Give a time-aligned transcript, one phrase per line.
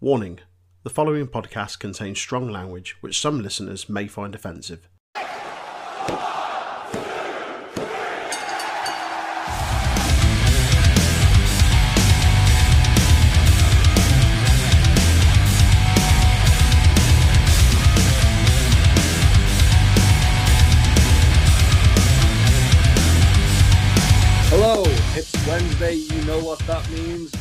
[0.00, 0.40] Warning
[0.82, 4.88] the following podcast contains strong language which some listeners may find offensive.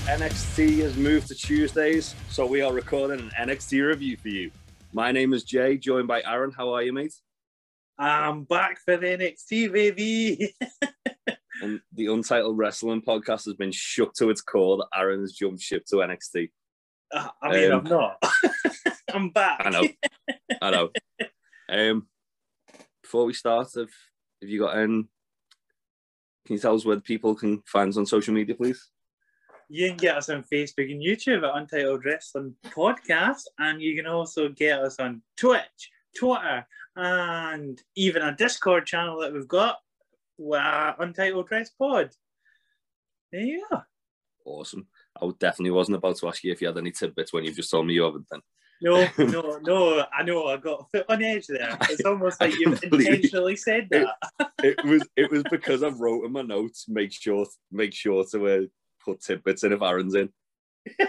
[0.05, 4.52] NXT has moved to Tuesdays, so we are recording an NXT review for you.
[4.91, 6.52] My name is Jay, joined by Aaron.
[6.52, 7.13] How are you, mate?
[7.98, 10.53] I'm back for the NXT, baby.
[11.62, 15.62] And the Untitled Wrestling podcast has been shook to its core that Aaron has jumped
[15.62, 16.49] ship to NXT.
[17.13, 18.23] Uh, I mean, Um, I'm not.
[19.13, 19.62] I'm back.
[19.63, 19.88] I know,
[20.62, 20.90] I know.
[21.70, 22.07] Um,
[23.01, 23.90] before we start, have,
[24.41, 25.07] have you got um,
[26.45, 28.90] can you tell us where the people can find us on social media, please?
[29.73, 34.05] You can get us on Facebook and YouTube at Untitled Wrestling Podcast, and you can
[34.05, 36.63] also get us on Twitch, Twitter,
[36.96, 39.77] and even a Discord channel that we've got,
[40.40, 42.12] uh, Untitled Dress Pod.
[43.32, 43.82] There you go.
[44.46, 44.85] Awesome.
[45.20, 47.71] I definitely wasn't about to ask you if you had any tidbits when you've just
[47.71, 48.27] told me you haven't.
[48.30, 48.41] Then
[48.80, 50.05] No, no, no.
[50.15, 51.76] I know I got a foot on edge there.
[51.90, 54.18] It's almost like you've intentionally said that.
[54.62, 58.48] it was it was because I wrote in my notes make sure make sure to
[58.48, 58.62] uh,
[59.04, 60.29] put tidbits in if Aaron's in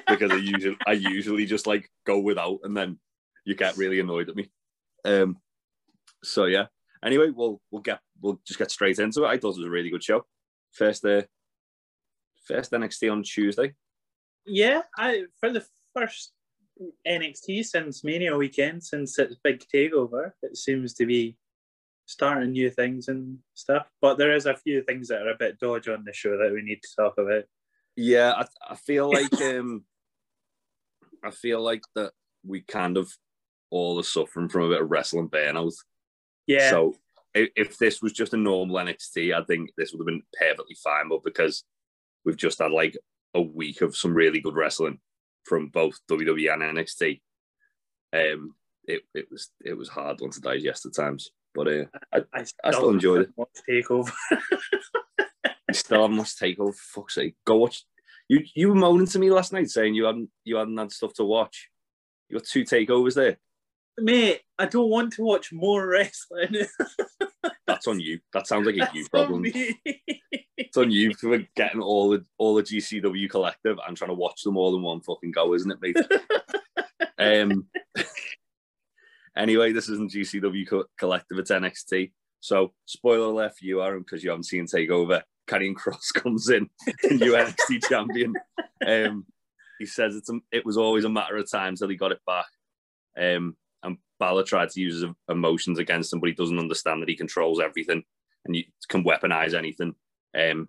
[0.09, 2.99] because I usually I usually just like go without and then
[3.45, 4.51] you get really annoyed at me.
[5.05, 5.39] Um.
[6.23, 6.67] So yeah.
[7.05, 9.29] Anyway, we'll we'll get we'll just get straight into it.
[9.29, 10.25] I thought it was a really good show.
[10.73, 11.23] First uh
[12.47, 13.75] first NXT on Tuesday.
[14.47, 16.33] Yeah, I for the first
[17.07, 21.37] NXT since Mania weekend, since its big takeover, it seems to be
[22.07, 23.87] starting new things and stuff.
[24.01, 26.53] But there is a few things that are a bit dodgy on the show that
[26.53, 27.45] we need to talk about.
[27.97, 29.85] Yeah, I, I feel like um,
[31.25, 32.13] I feel like that
[32.45, 33.13] we kind of
[33.71, 35.75] all are suffering from a bit of wrestling burnout.
[36.47, 36.95] Yeah, So
[37.35, 40.77] if, if this was just a normal NXT, I think this would have been perfectly
[40.83, 41.09] fine.
[41.09, 41.65] But because
[42.25, 42.97] we've just had like
[43.35, 45.01] a week of some really good wrestling
[45.45, 47.21] from both WWE and NXT,
[48.13, 48.55] um,
[48.87, 51.31] it, it was it was hard one to digest at times.
[51.55, 53.49] But uh, I, I, I still enjoyed it.
[53.69, 54.13] Takeover.
[55.75, 56.75] you still haven't watched Takeover.
[56.75, 57.85] For fuck's sake, go watch.
[58.29, 61.13] You you were moaning to me last night saying you hadn't you hadn't had stuff
[61.15, 61.69] to watch.
[62.29, 63.39] You got two takeovers there.
[63.99, 66.67] Mate, I don't want to watch more wrestling.
[67.67, 68.21] That's on you.
[68.33, 69.53] That sounds like a you That's on problem.
[70.57, 74.43] It's on you for getting all the all the GCW collective and trying to watch
[74.43, 75.97] them all in one fucking go, isn't it, mate?
[77.19, 77.67] um.
[79.37, 82.13] Anyway, this isn't GCW co- collective; it's NXT.
[82.39, 85.23] So, spoiler alert for you, Aaron, because you haven't seen Takeover.
[85.47, 86.69] Karrion Kross comes in,
[87.11, 88.35] new NXT champion.
[88.87, 89.27] Um,
[89.79, 92.21] he says it's a, it was always a matter of time till he got it
[92.27, 92.47] back.
[93.17, 97.09] Um, and Balor tried to use his emotions against him, but he doesn't understand that
[97.09, 98.05] he controls everything
[98.45, 99.95] and you can weaponize anything.
[100.37, 100.69] Um,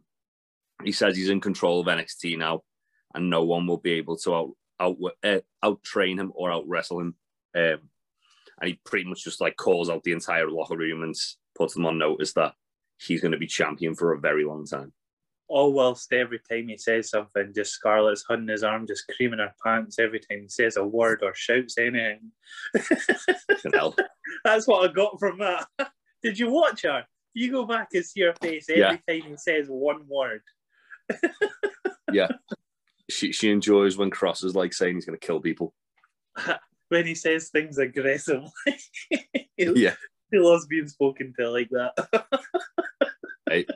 [0.83, 2.63] he says he's in control of NXT now,
[3.13, 6.67] and no one will be able to out out uh, out train him or out
[6.67, 7.15] wrestle him.
[7.55, 7.89] Um,
[8.61, 11.15] and he pretty much just like calls out the entire locker room and
[11.57, 12.53] puts them on notice that
[12.97, 14.93] he's going to be champion for a very long time.
[15.47, 19.53] All whilst every time he says something, just Scarlett's hugging his arm, just creaming her
[19.63, 22.31] pants every time he says a word or shouts anything.
[24.43, 25.67] That's what I got from that.
[26.23, 27.05] Did you watch her?
[27.33, 28.97] You go back and see her face every Yeah.
[29.21, 30.41] time he says one word.
[32.11, 32.29] Yeah.
[33.09, 35.73] She she enjoys when Kross is like saying he's going to kill people.
[36.89, 38.49] When he says things aggressively.
[39.57, 39.95] Yeah,
[40.31, 41.93] he loves being spoken to like that.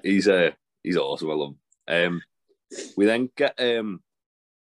[0.04, 0.52] He's uh,
[0.84, 1.30] he's awesome.
[1.30, 1.50] I love
[1.88, 2.12] him.
[2.12, 2.22] Um,
[2.98, 4.02] we then get um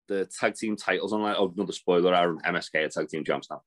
[0.07, 3.49] the tag team titles on like oh another spoiler our MSK are tag team champs
[3.49, 3.61] now.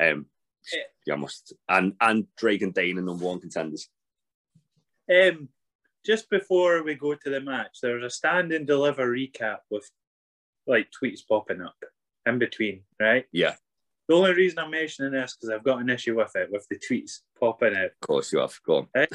[0.00, 0.26] Um,
[0.72, 0.80] Yeah.
[1.06, 3.88] yeah, must and and Drake and Dain are number one contenders.
[5.10, 5.48] Um,
[6.04, 9.88] just before we go to the match, there was a stand and deliver recap with
[10.66, 11.76] like tweets popping up
[12.26, 13.26] in between, right?
[13.32, 13.54] Yeah,
[14.08, 16.78] The only reason I'm mentioning this because I've got an issue with it, with the
[16.78, 17.84] tweets popping out.
[17.86, 18.58] of course you have.
[18.66, 18.88] Go on.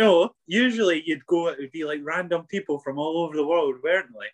[0.00, 3.74] No, usually you'd go, it would be like random people from all over the world,
[3.84, 4.28] weren't they?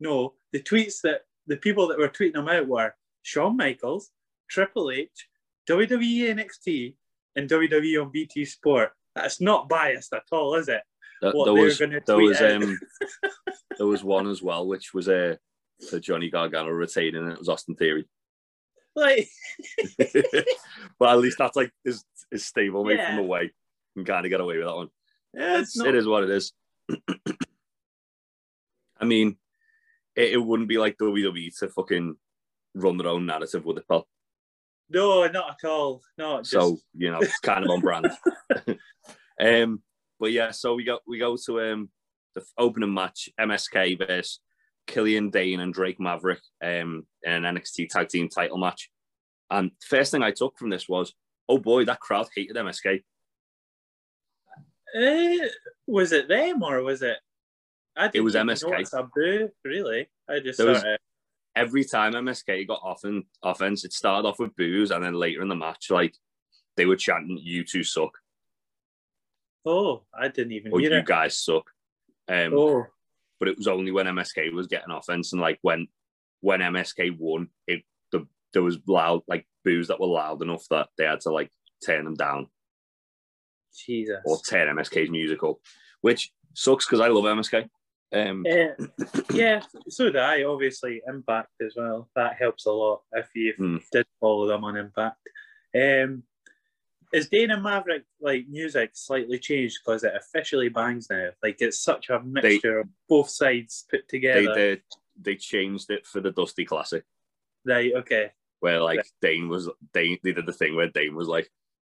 [0.00, 4.10] No, the tweets that the people that were tweeting them out were Shawn Michaels,
[4.48, 5.28] Triple H,
[5.68, 6.94] WWE NXT,
[7.36, 8.92] and WWE on BT Sport.
[9.14, 10.80] That's not biased at all, is it?
[11.20, 12.78] Th- What there was there was um
[13.78, 15.36] there was one as well which was uh,
[15.90, 18.08] for Johnny Gargano retaining and it was Austin Theory.
[18.96, 19.28] Like,
[20.98, 23.20] but at least that's like his, his stable mate from Yeah.
[23.20, 23.52] away.
[23.94, 24.88] Can kind of get away with that one.
[25.34, 26.52] It's, not- it is what it is.
[29.00, 29.36] I mean,
[30.14, 32.16] it, it wouldn't be like WWE to fucking
[32.74, 34.06] run their own narrative with it, pal.
[34.90, 36.02] No, not at all.
[36.18, 38.10] No, just, So you know, it's kind of on brand.
[39.40, 39.82] um,
[40.18, 41.90] but yeah, so we go we go to um
[42.34, 44.40] the opening match, MSK versus
[44.86, 48.90] Killian Dain and Drake Maverick, um, in an NXT Tag Team Title match.
[49.50, 51.12] And first thing I took from this was,
[51.48, 53.02] oh boy, that crowd hated MSK.
[54.94, 55.48] Eh,
[55.86, 57.18] was it them or was it?
[57.96, 58.92] I didn't was even MSK.
[58.92, 60.08] a boo, really.
[60.28, 60.98] I just was- of,
[61.56, 65.42] Every time MSK got off in offense, it started off with boos, and then later
[65.42, 66.14] in the match, like
[66.76, 68.16] they were chanting, "You two suck,"
[69.66, 71.06] oh, I didn't even or hear "You it.
[71.06, 71.70] guys suck."
[72.28, 72.86] Um, Oh,
[73.40, 75.88] but it was only when MSK was getting offense and like when
[76.40, 77.82] when MSK won, it
[78.12, 81.50] the there was loud like boos that were loud enough that they had to like
[81.84, 82.48] turn them down
[83.76, 84.20] Jesus.
[84.24, 85.60] or turn MSK's musical,
[86.00, 87.68] which sucks because I love MSK.
[88.12, 88.44] Um,
[89.32, 90.42] yeah, so do I.
[90.44, 92.08] Obviously, Impact as well.
[92.16, 93.76] That helps a lot if you Hmm.
[93.92, 95.16] did follow them on Impact.
[95.74, 96.24] Um,
[97.12, 101.30] is Dana Maverick like music slightly changed because it officially bangs now?
[101.42, 104.54] Like it's such a mixture of both sides put they, together.
[104.54, 104.80] they
[105.20, 107.04] they changed it for the Dusty Classic
[107.64, 107.92] Right.
[107.94, 108.30] Okay.
[108.60, 109.06] where like Right.
[109.22, 111.50] Dain was Dain they did the thing where Dain was like,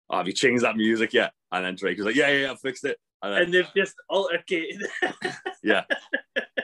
[0.09, 2.51] oh, "Have you changed that music yet?" And then Drake was like, "Yeah, yeah, yeah,
[2.51, 4.83] I fixed it." And then, And they've just altercated.
[5.63, 5.83] Yeah.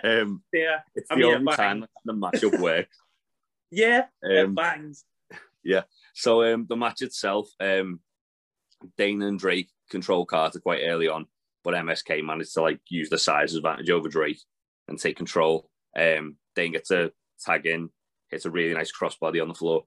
[0.04, 0.82] Um, yeah.
[0.94, 2.96] it's I the mean, only time the matchup works.
[3.72, 4.08] Yeah.
[4.22, 5.06] Um, bangs.
[6.14, 8.00] So um, the match itself, um,
[8.98, 11.26] Dain and Drake control Carter quite early on,
[11.64, 14.40] but MSK managed to like use the size advantage over Drake
[14.88, 15.70] and take control.
[15.98, 17.12] Um, Dain gets a
[17.44, 17.90] tag in,
[18.30, 19.86] hits a really nice crossbody on the floor.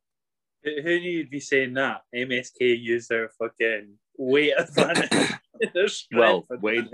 [0.65, 2.03] Who knew you'd be saying that?
[2.15, 6.07] MSK used their fucking weight advantage.
[6.13, 6.89] Well, Wade-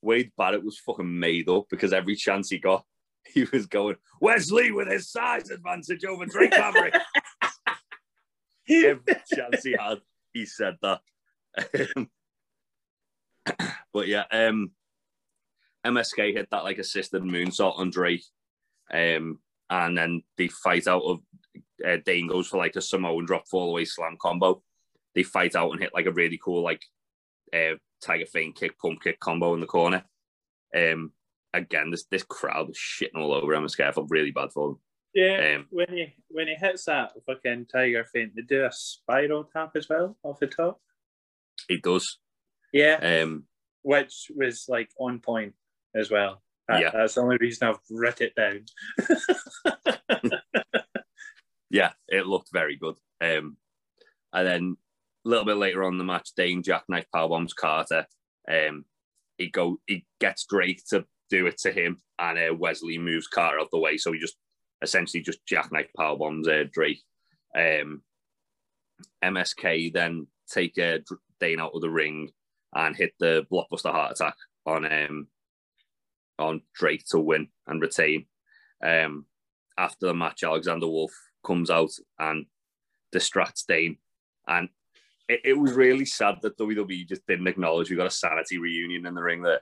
[0.00, 2.84] Wade Barrett was fucking made up because every chance he got,
[3.34, 6.94] he was going Wes Lee with his size advantage over Drake Maverick.
[8.68, 9.00] every
[9.34, 9.98] chance he had,
[10.32, 11.00] he said that.
[11.96, 12.08] Um,
[13.92, 14.70] but yeah, um,
[15.84, 18.24] MSK hit that like assisted moonsault on Drake,
[18.92, 19.38] um,
[19.68, 21.20] and then they fight out of
[21.86, 24.62] uh, Dain goes for like a Samoan drop fall away slam combo.
[25.14, 26.82] They fight out and hit like a really cool like
[27.52, 30.04] uh, Tiger Feint kick pump kick combo in the corner.
[30.76, 31.12] Um,
[31.52, 33.86] again, this this crowd was shitting all over MSK.
[33.86, 34.78] I felt really bad for them.
[35.14, 39.44] Yeah, Um, when he when he hits that fucking tiger feint, they do a spiral
[39.44, 40.80] tap as well off the top.
[41.68, 42.18] It does.
[42.72, 43.44] Yeah, Um,
[43.82, 45.54] which was like on point
[45.94, 46.42] as well.
[46.66, 46.90] That- Yeah.
[46.92, 48.64] that's the only reason I've writ it down.
[51.74, 52.94] yeah, it looked very good.
[53.20, 53.56] Um,
[54.32, 54.76] and then
[55.26, 58.06] a little bit later on the match, Dain jackknife powerbombs Carter.
[58.48, 58.84] Um,
[59.38, 63.26] he go he gets Drake to do it to him, and uh, Wes Lee moves
[63.26, 64.36] Carter out the way, so he just
[64.82, 67.02] essentially just jackknife powerbombs uh, Drake.
[67.58, 68.02] Um,
[69.24, 70.98] MSK then take uh,
[71.40, 72.30] Dain out of the ring
[72.72, 75.26] and hit the blockbuster heart attack on um
[76.38, 78.26] on Drake to win and retain.
[78.80, 79.26] Um,
[79.76, 82.46] after the match, Alexander Wolfe comes out and
[83.12, 83.98] distracts Dain.
[84.46, 84.68] And
[85.28, 89.06] it, it was really sad that WWE just didn't acknowledge we got a SAnitY reunion
[89.06, 89.60] in the ring there.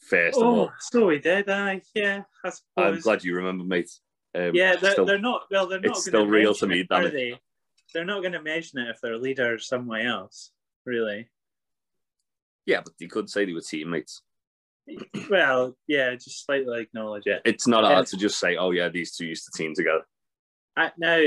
[0.00, 3.90] First of Oh, all, so he did, I yeah, I I'm glad you remember, mate.
[4.34, 5.42] Um, yeah, they're, still- they're not.
[5.50, 5.90] Well, they're not.
[5.90, 7.12] it's still real to me, damn it.
[7.12, 7.38] they?
[7.92, 10.52] They're not going to mention it if their leader is somewhere else.
[10.86, 11.28] Really.
[12.64, 14.22] yeah, but you could say they were teammates.
[15.28, 17.42] Well, yeah, just slightly acknowledge it.
[17.44, 20.04] It's not hard to just say, oh, yeah, these two used to team together.
[20.80, 21.22] I, now,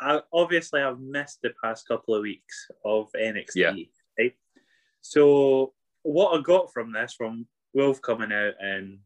[0.00, 3.54] I, obviously, I've missed the past couple of weeks of NXT.
[3.54, 3.72] Yeah.
[4.18, 4.34] Right?
[5.00, 8.98] So, what I got from this, from Wolfe coming out and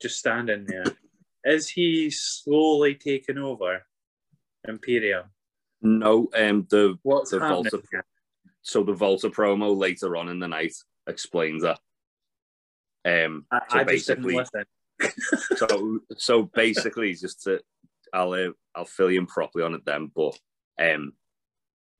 [0.00, 0.84] just standing there,
[1.44, 3.82] is he slowly taking over
[4.66, 5.24] Imperium?
[5.82, 7.38] No, um, the What's The?
[7.40, 8.04] Walter-
[8.62, 10.74] so the Walter promo later on in the night
[11.08, 11.80] explains that.
[13.04, 15.56] Um, I, so I just didn't basically, listen.
[15.56, 17.60] so so basically, just to
[18.12, 20.38] I'll uh, I'll fill you in properly on it then, but
[20.80, 21.12] um,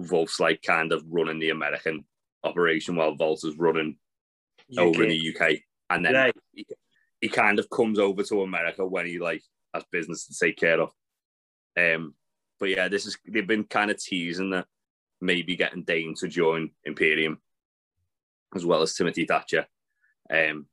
[0.01, 2.05] Volt's like kind of running the American
[2.45, 3.97] operation while Walter's is running
[4.77, 5.59] over in the UK,
[5.91, 6.35] and then Right.
[6.53, 6.67] he,
[7.21, 9.43] he kind of comes over to America when he like
[9.75, 10.91] has business to take care of.
[11.77, 12.15] Um,
[12.61, 14.67] but yeah, this is they've been kind of teasing that
[15.21, 17.41] maybe getting Dain to join Imperium
[18.55, 19.67] as well as Timothy Thatcher.
[20.31, 20.67] Um,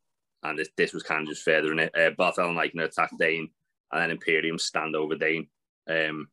[0.44, 1.96] and this, this was kind of just furthering it.
[1.96, 3.50] Uh, Barthel and Aichner attack Dain,
[3.92, 5.48] and then Imperium stand over Dain.
[5.90, 6.28] Um,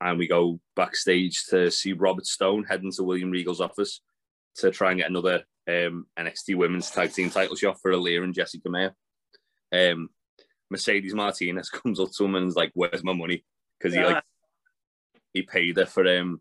[0.00, 4.00] and we go backstage to see Robert Stone heading to William Regal's office
[4.56, 8.34] to try and get another um, NXT Women's Tag Team title shot for Aliyah and
[8.34, 8.92] Jessi Kamea.
[9.72, 10.10] Um,
[10.70, 13.44] Mercedes Martinez comes up to him and is like, "Where's my money?"
[13.78, 14.22] because he like
[15.32, 16.40] he paid her for um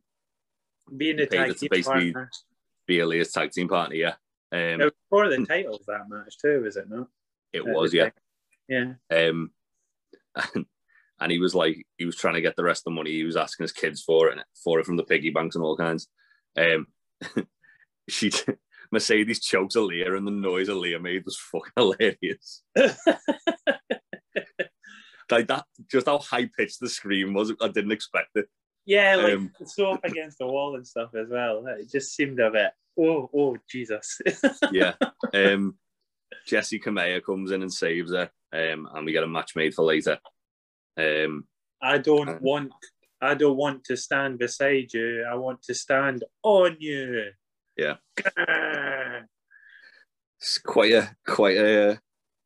[0.96, 2.32] being a tag to team basically- partner.
[2.88, 3.96] be Aliyah's tag team partner.
[3.96, 4.16] Yeah,
[4.52, 7.08] um, It was for the titles that match too, is it not?
[7.54, 8.10] it was yeah.
[8.68, 8.94] Yeah.
[9.12, 9.52] Um,
[10.36, 10.66] and,
[11.20, 13.12] and he was like, he was trying to get the rest of the money.
[13.12, 15.78] He was asking his kids for it, for it from the piggy banks and all
[15.78, 16.08] kinds.
[16.58, 16.88] Um,
[18.10, 18.32] she
[18.92, 22.64] Mercedes chokes Aliyah, and the noise Aliyah made was fucking hilarious.
[25.32, 27.52] like that, just how high pitched the scream was.
[27.62, 28.48] I didn't expect it.
[28.86, 31.66] Yeah, like Um, so up against the wall and stuff as well.
[31.80, 32.72] It just seemed a bit.
[32.98, 34.22] Oh, oh, Jesus!
[34.72, 34.94] Yeah.
[35.34, 35.78] Um,
[36.48, 39.84] Jessi Kamea comes in and saves her, um, and we get a match made for
[39.84, 40.18] later.
[40.98, 41.46] Um,
[41.82, 42.72] I don't want.
[43.22, 45.26] I don't want to stand beside you.
[45.30, 47.32] I want to stand on you.
[47.78, 47.96] Yeah.
[50.40, 51.96] it's quite a quite a uh,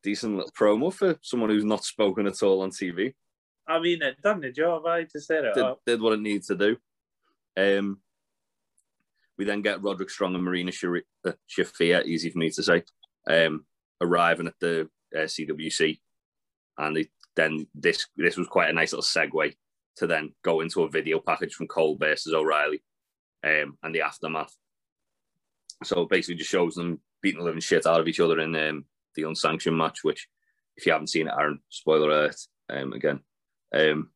[0.02, 3.14] decent little promo for someone who's not spoken at all on TV.
[3.68, 4.86] I mean, it done the job.
[4.86, 5.80] I just set it Did, up.
[5.86, 6.76] did what it needs to do.
[7.56, 8.00] Um,
[9.38, 12.82] we then get Roderick Strong and Marina Shari- uh, Shafir, easy for me to say,
[13.28, 13.64] um,
[14.00, 15.98] arriving at the uh, CWC,
[16.78, 19.54] and they, then this this was quite a nice little segue
[19.96, 22.82] to then go into a video package from Cole versus O'Reilly,
[23.44, 24.54] um, and the aftermath.
[25.84, 28.54] So it basically just shows them beating the living shit out of each other in
[28.56, 30.00] um, the unsanctioned match.
[30.02, 30.28] Which,
[30.76, 32.36] if you haven't seen it, Aaron, spoiler alert,
[32.70, 33.20] um, again.
[33.74, 34.10] Um,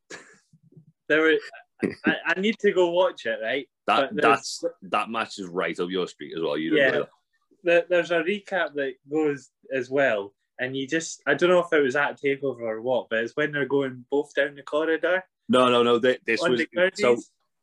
[1.09, 1.37] There.
[2.07, 3.39] I, I need to go watch it.
[3.43, 3.67] Right.
[3.87, 6.57] that that's that match is right up your street as well.
[6.57, 6.93] You Yeah.
[6.93, 7.03] yeah.
[7.63, 11.23] There, there's a recap that goes as well, and you just.
[11.27, 14.05] I don't know if it was at Takeover or what, but it's when they're going
[14.11, 15.23] both down the corridor.
[15.49, 15.99] No, no, no.
[15.99, 16.63] th- This was
[16.95, 17.17] so.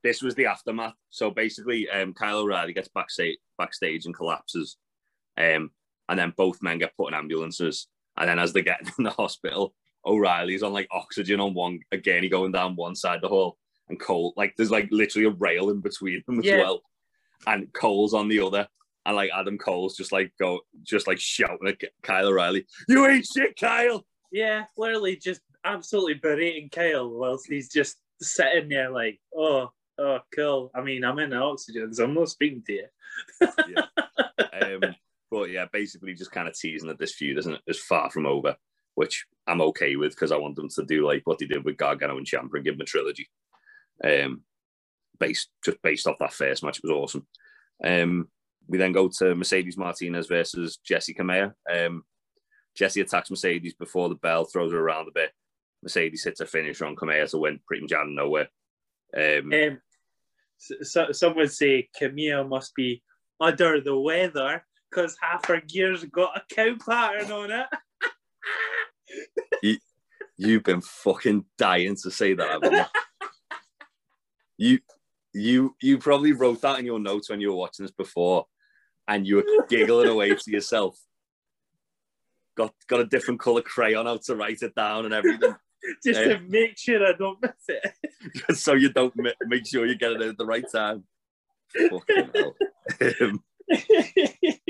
[0.04, 0.96] This was the aftermath.
[1.12, 4.78] So basically, um, Kyle O'Reilly gets backstage, backstage and collapses,
[5.38, 5.70] um,
[6.10, 7.88] and then both men get put in ambulances.
[8.18, 9.74] And then as they get in the hospital,
[10.06, 12.24] O'Reilly's on like oxygen on one again.
[12.24, 13.58] He going down one side of the hall,
[13.90, 16.58] and Cole like there's like literally a rail in between them as Yeah.
[16.58, 16.82] well,
[17.48, 18.68] and Cole's on the other.
[19.05, 23.25] And like Adam Cole's just like go, just like shouting at Kyle O'Reilly, "You ain't
[23.25, 29.72] shit, Kyle!" Yeah, literally just absolutely berating Kyle whilst he's just sitting there like, oh,
[29.98, 30.72] oh, cool.
[30.75, 33.48] I mean, I'm in the oxygen, so I'm not speaking to you.
[34.62, 34.96] um,
[35.29, 38.55] but yeah, basically just kind of teasing that this feud isn't is far from over,
[38.96, 41.77] which I'm okay with because I want them to do like what they did with
[41.77, 43.29] Gargano and Ciampa and give them a trilogy.
[44.03, 44.41] Um,
[45.20, 47.27] based just based off that first match, it was awesome.
[47.84, 48.27] Um,
[48.72, 51.54] we then go to Mercedes Martinez versus Jessi Kamea.
[51.70, 52.04] Um,
[52.80, 55.32] Jessi attacks Mercedes before the bell, throws her around a bit.
[55.84, 58.48] Mercedes hits a finisher on Kamea to win pretty much out of nowhere.
[59.16, 59.82] Um, Um,
[60.84, 63.04] so, some would say Camille must be
[63.42, 67.51] under the weather because half her gear's got a cow pattern on
[69.62, 69.80] it.
[70.38, 72.86] You've been fucking dying to say that, haven't you?
[74.58, 74.80] you,
[75.34, 78.46] you, you probably wrote that in your notes when you were watching this before,
[79.12, 80.98] and you were giggling away to yourself.
[82.56, 85.56] Got got a different color crayon out to write it down and everything,
[86.03, 86.38] just Yeah.
[86.38, 88.58] to make sure I don't miss it.
[88.58, 91.03] so you don't mi- make sure you get it at the right time.
[91.89, 92.56] Fucking hell.
[93.20, 93.44] Um,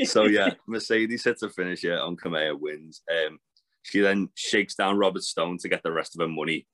[0.04, 3.02] so yeah, Mercedes hits a finish here on Kamea wins.
[3.12, 3.40] Um,
[3.84, 6.68] she then shakes down Robert Stone to get the rest of her money.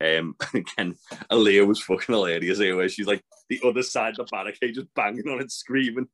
[0.00, 0.96] Um, again,
[1.30, 4.92] Aliyah was fucking hilarious here, where she's like the other side of the barricade, just
[4.94, 6.08] banging on it, screaming.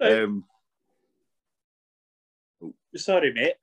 [0.00, 0.44] Um,
[2.96, 3.54] Sorry, mate.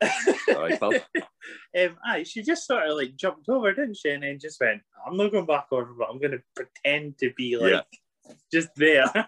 [0.45, 0.93] sorry, pal.
[1.77, 4.09] um, aye, she just sort of like jumped over, didn't she?
[4.09, 7.31] And then just went, I'm not going back over, but I'm going to pretend to
[7.35, 7.85] be like
[8.51, 9.05] just there.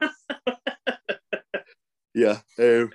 [2.16, 2.40] Yeah.
[2.58, 2.92] Um,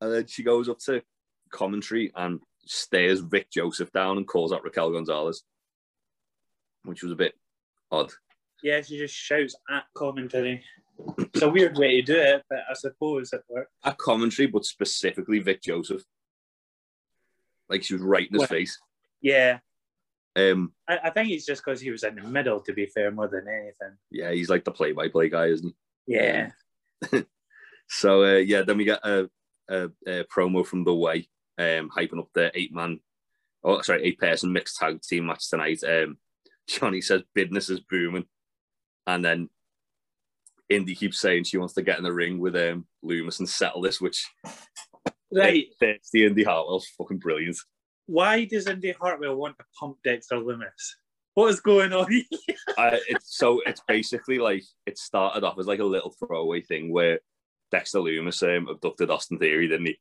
[0.00, 1.02] and then she goes up to
[1.50, 5.44] commentary and stares Vic Joseph down and calls out Raquel Gonzalez,
[6.84, 7.34] which was a bit
[7.92, 8.10] odd.
[8.62, 10.64] yeah, she just shouts at commentary.
[11.18, 13.72] It's a weird way to do it, but I suppose it worked.
[13.84, 16.02] At commentary, but specifically Vic Joseph.
[17.68, 18.78] Like she was right in his Well- face.
[19.20, 19.58] Yeah,
[20.36, 23.10] Um, I, I think it's just because he was in the middle, to be fair,
[23.10, 23.96] more than anything.
[24.10, 25.74] yeah, he's like the play-by-play guy, isn't
[26.06, 26.14] he?
[26.14, 26.50] Yeah.
[27.86, 29.28] So uh, yeah, then we get a,
[29.68, 33.00] a, a promo from the way, um, hyping up the eight-man,
[33.62, 35.84] oh sorry, eight-person mixed tag team match tonight.
[35.86, 36.16] Um,
[36.66, 38.24] Johnny says business is booming,
[39.06, 39.50] and then
[40.68, 43.80] Indy keeps saying she wants to get in the ring with um, Lumis and settle
[43.82, 44.26] this, which
[45.32, 45.66] Right.
[45.80, 47.56] the Indy Hartwell's fucking brilliant.
[48.06, 50.68] Why does Indy Hartwell want to pump Dexter Lumis?
[51.34, 52.06] What is going on?
[52.78, 56.92] I, it's so it's basically like it started off as like a little throwaway thing
[56.92, 57.18] where
[57.72, 59.98] Dexter Lumis um, abducted Austin Theory, didn't he?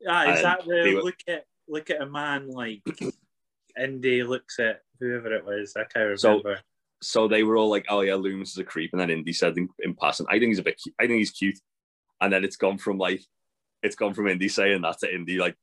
[0.00, 2.82] Yeah, is that the were- look at look at a man like
[3.80, 5.74] Indy looks at whoever it was.
[5.76, 6.16] I can't remember.
[6.18, 6.54] So
[7.28, 9.68] they were all like, "Oh yeah, Lumis is a creep," and then Indy said in,
[9.80, 10.80] in passing, "I think he's a bit.
[10.82, 10.94] Cute.
[11.00, 11.58] I think he's cute."
[12.20, 13.22] And then it's gone from like,
[13.82, 15.56] it's gone from Indy saying that to Indy like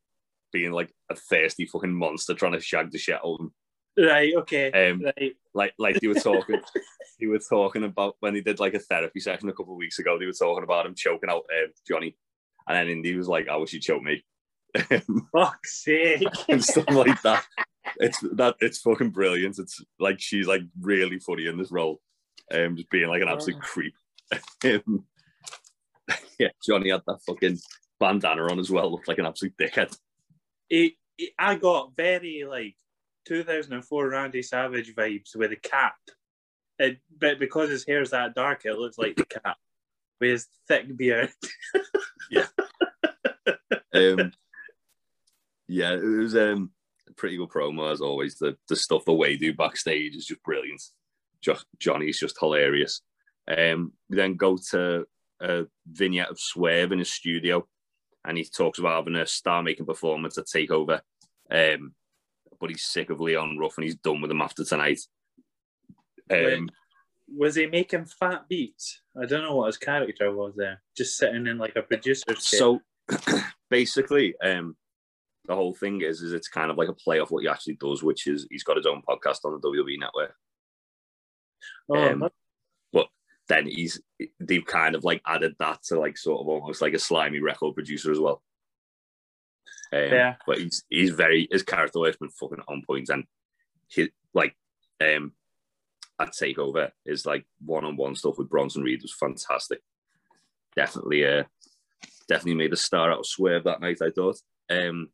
[0.51, 3.51] being like a thirsty fucking monster trying to shag the shit out of him.
[3.97, 4.33] right.
[4.35, 4.91] Okay.
[4.91, 5.35] Um, right.
[5.53, 6.59] like like they were talking
[7.19, 9.99] they were talking about when he did like a therapy session a couple of weeks
[9.99, 12.15] ago they were talking about him choking out uh, johnny
[12.67, 14.23] and then indy was like i wish you choked me
[15.31, 16.23] Fuck's sake.
[16.47, 17.43] and stuff like that
[17.97, 21.99] it's that it's fucking brilliant it's like she's like really funny in this role
[22.53, 23.93] um just being like an absolute creep
[24.65, 25.05] um,
[26.39, 27.57] yeah johnny had that fucking
[27.99, 29.95] bandana on as well looked like an absolute dickhead
[30.69, 32.75] It, it- I got very like
[33.25, 35.93] 2004 Randy Savage vibes with a cat.
[36.79, 39.57] It, but because his hair's that dark, it looks like the cat
[40.21, 41.29] with his thick beard.
[42.31, 42.47] Yeah.
[43.93, 44.31] Um,
[45.67, 46.71] yeah, it was um,
[47.19, 48.37] pretty good promo as always.
[48.37, 50.81] The the stuff the way do backstage is just brilliant.
[51.41, 53.01] Jo- Johnny's just hilarious.
[53.47, 55.05] Um, we then go to
[55.41, 57.67] a vignette of Swerve in his studio,
[58.25, 61.01] and he talks about having a star making performance at Takeover.
[61.51, 61.93] Um,
[62.59, 64.99] but he's sick of Leon Ruff and he's done with him after tonight.
[66.29, 66.69] Um,
[67.35, 69.01] Was he making fat beats?
[69.19, 70.81] I don't know what his character was there.
[70.95, 72.81] Just sitting in like a producer's so
[73.69, 74.75] basically, um,
[75.49, 77.73] the whole thing is, is it's kind of like a play off what he actually
[77.73, 80.35] does, which is he's got his own podcast on the WWE network.
[81.89, 82.29] oh, um,
[82.93, 83.07] But
[83.47, 83.99] then he's
[84.39, 87.73] they've kind of like added that to like sort of almost like a slimy record
[87.73, 88.43] producer as well.
[89.91, 90.35] Um, Yeah.
[90.45, 93.23] But he's he's very his character work's been fucking on point and
[93.87, 94.55] he like
[95.01, 95.33] um
[96.21, 99.79] at Takeover is like one on one stuff with Bronson Reed was fantastic.
[100.75, 101.45] Definitely uh
[102.27, 104.37] definitely made a star out of Swerve that night, I thought.
[104.69, 105.09] Um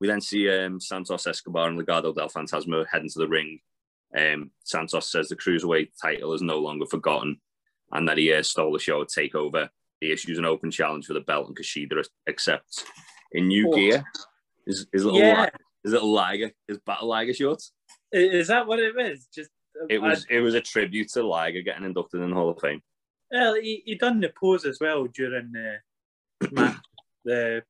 [0.00, 3.60] we then see um, Santos Escobar and Legado del Fantasma heading to the ring.
[4.16, 7.40] Um, Santos says the cruiserweight title is no longer forgotten,
[7.92, 9.68] and that he uh, stole the show at Takeover.
[10.00, 12.84] He issues an open challenge for the belt, and Kushida accepts.
[13.32, 13.76] In new Oh.
[13.76, 14.04] gear,
[14.66, 15.42] his, his little Yeah.
[15.42, 15.48] li-
[15.84, 17.72] his little Liger, his battle Liger shorts.
[18.12, 19.28] Is that what it was?
[19.32, 19.50] Just
[19.88, 22.82] It was it was a tribute to Liger getting inducted in the Hall of Fame.
[23.30, 25.76] Well, he, he done the pose as well during the
[26.50, 26.76] match,
[27.24, 27.62] the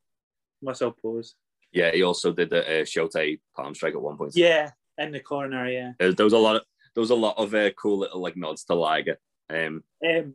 [0.62, 1.34] muscle pose.
[1.72, 4.32] Yeah, he also did the uh, Shotei palm strike at one point.
[4.34, 5.68] Yeah, in the corner.
[5.70, 5.92] Yeah.
[5.98, 6.62] There, there was a lot of
[6.94, 9.18] there was a lot of uh, cool little like nods to Liger.
[9.48, 10.34] Um, Um,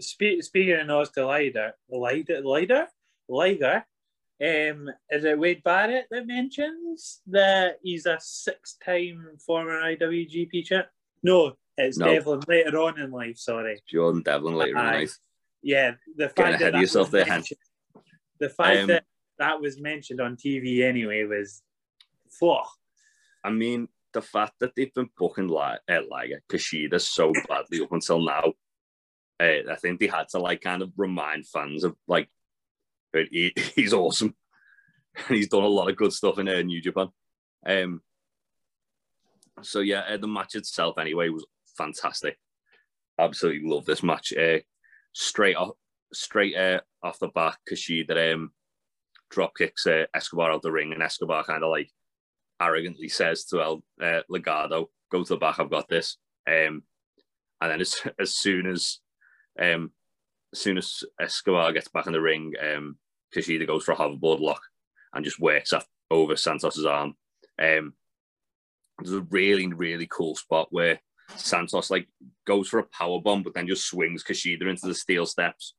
[0.00, 2.86] spe- speaking of nods to Lider, Lider, Lider,
[3.28, 3.84] Liger.
[4.42, 10.86] Um, is it Wade Barrett that mentions that he's a six-time former IWGP champ?
[11.22, 12.06] No, it's No.
[12.06, 13.36] Devlin later on in life.
[13.38, 13.80] Sorry.
[13.88, 14.98] Jordan Devlin later in the Aye.
[14.98, 15.10] night.
[15.62, 17.60] Yeah, the Getting fact ahead that of yourself there, mentioned-
[18.40, 19.04] the fact Um, that
[19.42, 21.62] that was mentioned on TV anyway was,
[22.30, 22.70] fuck.
[23.42, 27.90] I mean, the fact that they've been booking Li- uh, Liger, Kushida so badly up
[27.90, 28.52] until now,
[29.40, 32.28] uh, I think they had to like kind of remind fans of like
[33.12, 34.36] he, he's awesome.
[35.28, 37.08] And he's done a lot of good stuff in uh, New Japan.
[37.66, 38.00] Um,
[39.62, 41.44] so yeah, uh, the match itself anyway was
[41.76, 42.38] fantastic.
[43.18, 44.32] Absolutely love this match.
[44.32, 44.58] Uh,
[45.12, 45.70] straight off,
[46.12, 48.52] straight uh, off the back, Kushida um,
[49.32, 51.90] drop kicks uh, Escobar out the ring, and Escobar kind of like
[52.60, 55.58] arrogantly says to El uh, Legado, "Go to the back.
[55.58, 56.84] I've got this." Um,
[57.60, 59.00] and then as as soon as
[59.60, 59.90] um,
[60.52, 62.96] as soon as Escobar gets back in the ring, um,
[63.34, 64.62] Kushida goes for a hoverboard lock
[65.12, 67.14] and just works up over Santos's arm.
[67.58, 67.94] Um,
[68.98, 71.00] there's a really really cool spot where
[71.36, 72.08] Santos like
[72.46, 75.74] goes for a power bomb, but then just swings Kushida into the steel steps,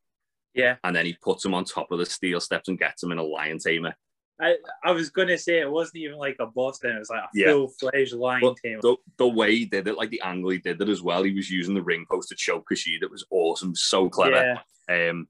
[0.53, 3.11] Yeah, and then he puts him on top of the steel steps and gets him
[3.11, 3.95] in a lion tamer.
[4.41, 7.21] I, I was going to say it wasn't even like a Boston, it was like
[7.21, 7.51] a Yeah.
[7.51, 8.79] full-fledged lion But team.
[8.81, 11.33] the, the way he did it, like the angle he did it as well, he
[11.33, 13.03] was using the ring post to choke Kushida.
[13.03, 14.59] It was awesome, so clever.
[14.89, 15.27] Yeah, Um,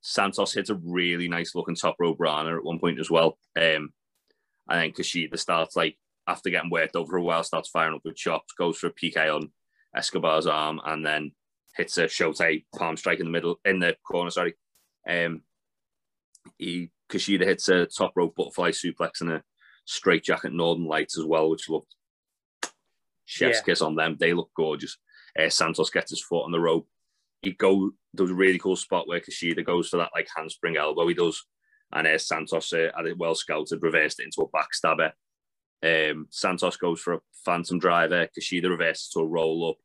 [0.00, 3.38] Santos hits a really nice looking top rope runner at one point as well.
[3.56, 3.92] Um,
[4.68, 8.16] and then Kushida starts like after getting worked over a while, starts firing up with
[8.16, 9.52] chops, goes for a PK on
[9.94, 11.32] Escobar's arm, and then
[11.76, 14.30] hits a Shotei palm strike in the middle in the corner.
[14.30, 14.54] Sorry.
[15.08, 15.42] Um,
[16.58, 19.42] he Kushida hits a top rope butterfly suplex and a
[19.84, 21.94] straight jacket Northern Lights as well, which looked
[23.24, 23.62] chef's Yeah.
[23.64, 24.16] kiss on them.
[24.18, 24.96] They look gorgeous.
[25.38, 26.88] Uh, Santos gets his foot on the rope.
[27.42, 30.76] He go there was a really cool spot where Kushida goes for that like handspring
[30.76, 31.08] elbow.
[31.08, 31.44] He does,
[31.92, 35.12] and uh, Santos uh, had it well scouted, reversed it into a backstabber.
[35.82, 38.28] Um, Santos goes for a phantom driver.
[38.38, 39.76] Kushida reverses to a roll up.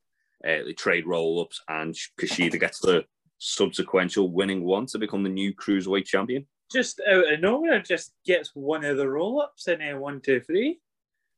[0.43, 3.05] Uh, they trade roll ups, and Kushida gets the
[3.39, 6.45] subsequential winning one to become the new cruiserweight champion.
[6.71, 10.39] just out of nowhere just gets one of the roll ups in a one, two,
[10.41, 10.79] three.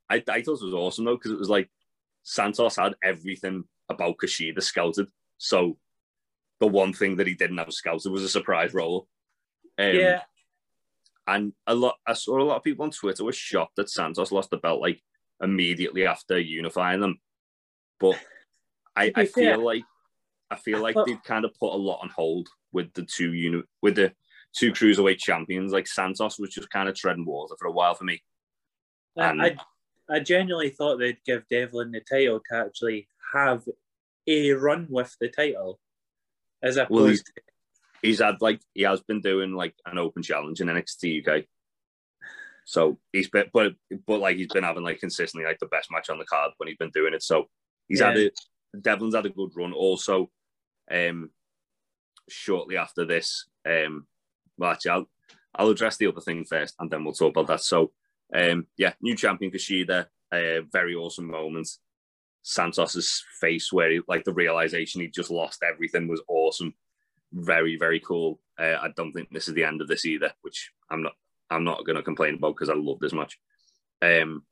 [0.10, 1.70] I, I thought it was awesome though because it was like
[2.24, 5.08] Santos had everything about Kushida scouted.
[5.38, 5.78] So
[6.60, 9.08] the one thing that he didn't have scouted was a surprise roll.
[9.78, 10.22] Um, yeah.
[11.28, 14.32] And a lot, I saw a lot of people on Twitter were shocked that Santos
[14.32, 15.02] lost the belt like
[15.42, 17.20] immediately after unifying them.
[18.00, 18.20] But
[19.00, 19.84] I, I feel fair, like
[20.52, 23.64] I feel like they've kind of put a lot on hold with the two uni-
[23.82, 24.14] with the
[24.56, 25.72] two cruiserweight champions.
[25.72, 28.22] Like Santos was just kind of treading water for a while for me.
[29.16, 29.58] And I,
[30.10, 33.64] I genuinely thought they'd give Devlin the title to actually have
[34.28, 35.80] a run with the title,
[36.62, 37.24] as opposed well, he's,
[38.02, 41.46] he's had like he has been doing like an open challenge in NXT UK.
[42.66, 43.74] So he's been, but
[44.06, 46.68] but like he's been having like consistently like the best match on the card when
[46.68, 47.24] he's been doing it.
[47.24, 47.48] So
[47.88, 48.08] he's yeah.
[48.08, 48.40] had it.
[48.80, 49.74] Devlin's had a good run.
[49.74, 50.30] Also,
[50.92, 51.32] um,
[52.28, 54.06] shortly after this, um,
[54.58, 55.10] well, actually, I'll
[55.56, 57.62] I'll address the other thing first, and then we'll talk about that.
[57.62, 57.92] So,
[58.34, 61.70] um, yeah, new champion Kushida, uh, very awesome moment.
[62.44, 66.74] Santos's face, where he, like the realization he just lost everything, was awesome.
[67.34, 68.40] Very, very cool.
[68.58, 71.14] Uh, I don't think this is the end of this either, which I'm not.
[71.52, 73.40] I'm not going to complain about because I love this much.
[74.04, 74.44] Um,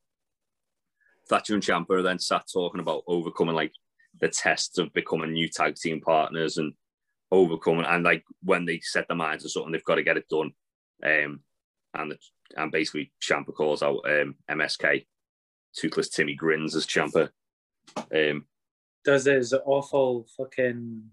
[1.30, 3.73] Thatcher and Ciampa then sat talking about overcoming like
[4.19, 6.73] the tests of becoming new tag team partners and
[7.32, 10.30] overcoming and like when they set their minds to something, they've got to get it
[10.30, 10.51] done.
[11.03, 11.41] Um,
[11.93, 12.17] and the,
[12.56, 15.06] and basically Ciampa calls out um, MSK.
[15.75, 17.30] Toothless Timmy grins as Ciampa
[18.13, 18.45] Um,
[19.03, 21.03] does his awful fucking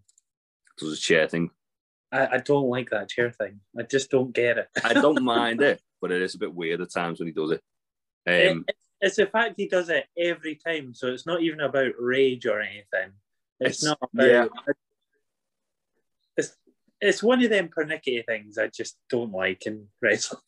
[0.79, 1.51] does a chair thing.
[2.11, 3.61] I, I don't like that chair thing.
[3.79, 4.69] I just don't get it.
[4.83, 7.53] I don't mind it, but it is a bit weird at times when he does
[7.53, 7.63] it.
[8.27, 11.93] Um, it, it's the fact he does it every time, so it's not even about
[11.99, 13.13] rage or anything.
[13.61, 14.27] It's, it's not about.
[14.27, 14.47] Yeah.
[16.37, 16.57] It's
[17.01, 20.43] it's one of them pernickety things I just don't like in wrestling.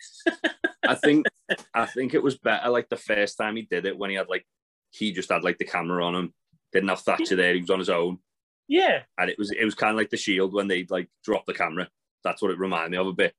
[0.83, 1.27] I think
[1.73, 4.29] I think it was better like the first time he did it when he had
[4.29, 4.45] like
[4.90, 6.35] he just had like the camera on him,
[6.73, 8.19] didn't have Thatcher there, he was on his own.
[8.66, 9.03] Yeah.
[9.16, 11.55] And it was it was kind of like the Shield when they like dropped the
[11.55, 11.88] camera.
[12.25, 13.33] That's what it reminded me of a bit.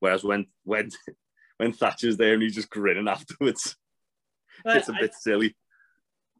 [0.00, 0.90] Whereas when when
[1.58, 3.76] when Thatcher's there and he's just grinning afterwards
[4.64, 5.56] it's a bit silly.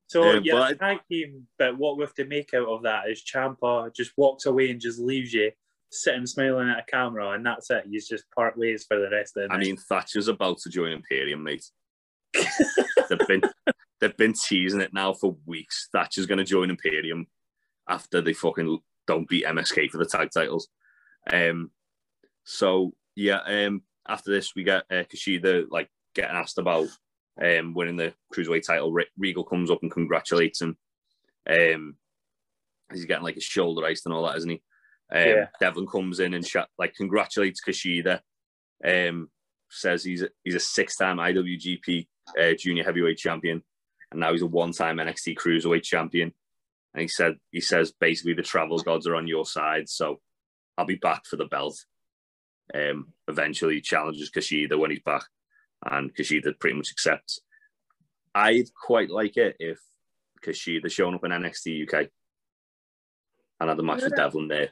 [0.06, 3.08] So um, yeah, but, tag team, but what we have to make out of that
[3.08, 5.52] is Ciampa just walks away and just leaves you
[5.90, 7.84] sitting smiling at a camera, and that's it.
[7.88, 10.92] He's just part ways for the rest of the I mean, Thatcher's about to join
[10.92, 11.64] Imperium, mate.
[12.34, 13.42] they've been
[14.00, 15.88] they've been teasing it now for weeks.
[15.92, 17.26] Thatcher's going to join Imperium
[17.88, 20.68] after they fucking don't beat MSK for the tag titles.
[21.32, 21.70] Um,
[22.44, 26.88] so yeah, um, after this we get uh, Kushida like getting asked about
[27.40, 28.94] um, winning the cruiserweight title.
[29.16, 30.76] Regal comes up and congratulates him.
[31.48, 31.96] Um,
[32.92, 34.62] he's getting like his shoulder iced and all that, isn't he?
[35.12, 35.46] Um, yeah.
[35.60, 36.46] Devlin comes in and
[36.78, 38.20] like congratulates Kushida.
[38.84, 39.30] Um,
[39.70, 42.06] says he's a, he's a six-time IWGP
[42.38, 43.62] uh, Junior Heavyweight Champion,
[44.10, 46.32] and now he's a one-time NXT Cruiserweight Champion.
[46.94, 50.20] And he said he says basically the travel gods are on your side, so
[50.76, 51.76] I'll be back for the belt.
[52.74, 55.24] Um, eventually challenges Kushida when he's back
[55.90, 57.40] and Kushida pretty much accepts.
[58.34, 59.78] I'd quite like it if
[60.44, 62.08] Kushida shown up in NXT UK
[63.60, 64.04] and had a match yeah.
[64.06, 64.70] with Devlin there.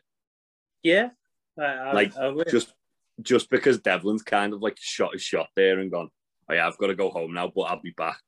[0.83, 1.11] Yeah,
[1.59, 2.73] I, like I just
[3.20, 6.09] just because Devlin's kind of like shot his shot there and gone,
[6.49, 8.18] oh yeah, I've got to go home now, but I'll be back.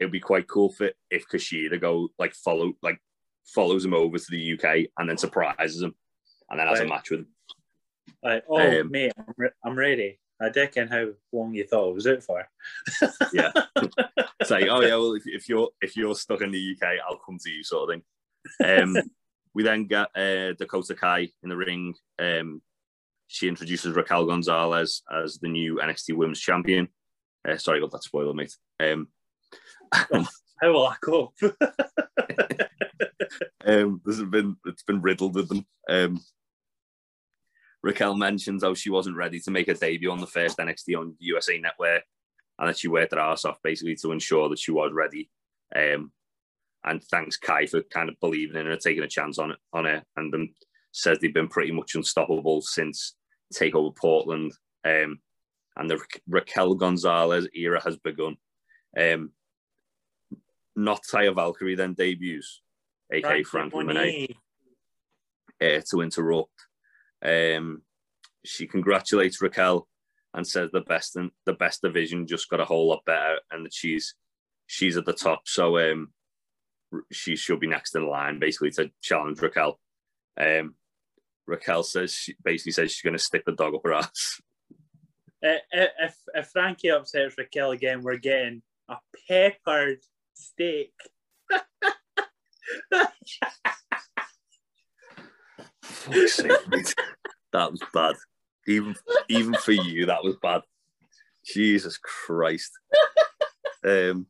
[0.00, 2.98] It'd be quite cool for if Kushida go like follow like
[3.46, 5.94] follows him over to the UK and then surprises him
[6.50, 7.28] and then has a match with him.
[8.22, 10.18] Like, oh um, mate, I'm, re- I'm ready.
[10.42, 12.48] I reckon how long you thought it was out for.
[13.32, 13.52] yeah,
[14.40, 17.16] it's like, oh yeah, well, if, if, you're if you're stuck in the UK, I'll
[17.16, 18.82] come to you, sort of thing.
[18.82, 18.96] Um,
[19.54, 21.94] we then get uh, Dakota Kai in the ring.
[22.18, 22.60] Um,
[23.28, 26.88] she introduces Raquel Gonzalez as the new NXT Women's Champion.
[27.48, 28.56] Uh, sorry about that spoiler, mate.
[28.80, 29.08] Um,
[29.92, 31.34] how will I cope?
[33.64, 35.66] um, this has been it's been riddled with them.
[35.88, 36.20] Um,
[37.82, 41.16] Raquel mentions how she wasn't ready to make a debut on the first NXT on
[41.18, 42.02] USA Network,
[42.58, 45.30] and that she worked her ass off basically to ensure that she was ready.
[45.74, 46.12] Um,
[46.84, 49.84] and thanks Kai for kind of believing in her, taking a chance on it on
[49.84, 50.54] her, and um,
[50.92, 53.14] says they've been pretty much unstoppable since
[53.54, 54.52] takeover Portland.
[54.84, 55.20] Um,
[55.76, 58.36] and the Ra- Raquel Gonzalez era has begun.
[58.98, 59.32] Um,
[60.76, 62.62] not Taya Valkyrie then debuts,
[63.12, 64.36] aka Franky Monet,
[65.60, 66.50] uh, to interrupt.
[67.24, 67.82] Um,
[68.44, 69.88] she congratulates Raquel
[70.34, 73.66] and says the best and the best division just got a whole lot better and
[73.66, 74.14] that she's
[74.66, 75.42] she's at the top.
[75.46, 76.12] So um,
[77.10, 79.78] she should be next in line basically to challenge Raquel.
[80.40, 80.74] Um,
[81.46, 84.40] Raquel says she basically says she's going to stick the dog up her ass.
[85.42, 88.96] If if Franky upsets Raquel again, we're getting a
[89.28, 90.00] peppered
[90.34, 90.92] steak.
[95.92, 96.94] Fuck's sake, mate.
[97.52, 98.16] That was bad.
[98.66, 98.94] Even
[99.28, 100.62] even for you, that was bad.
[101.44, 102.70] Jesus Christ.
[103.84, 104.26] Um.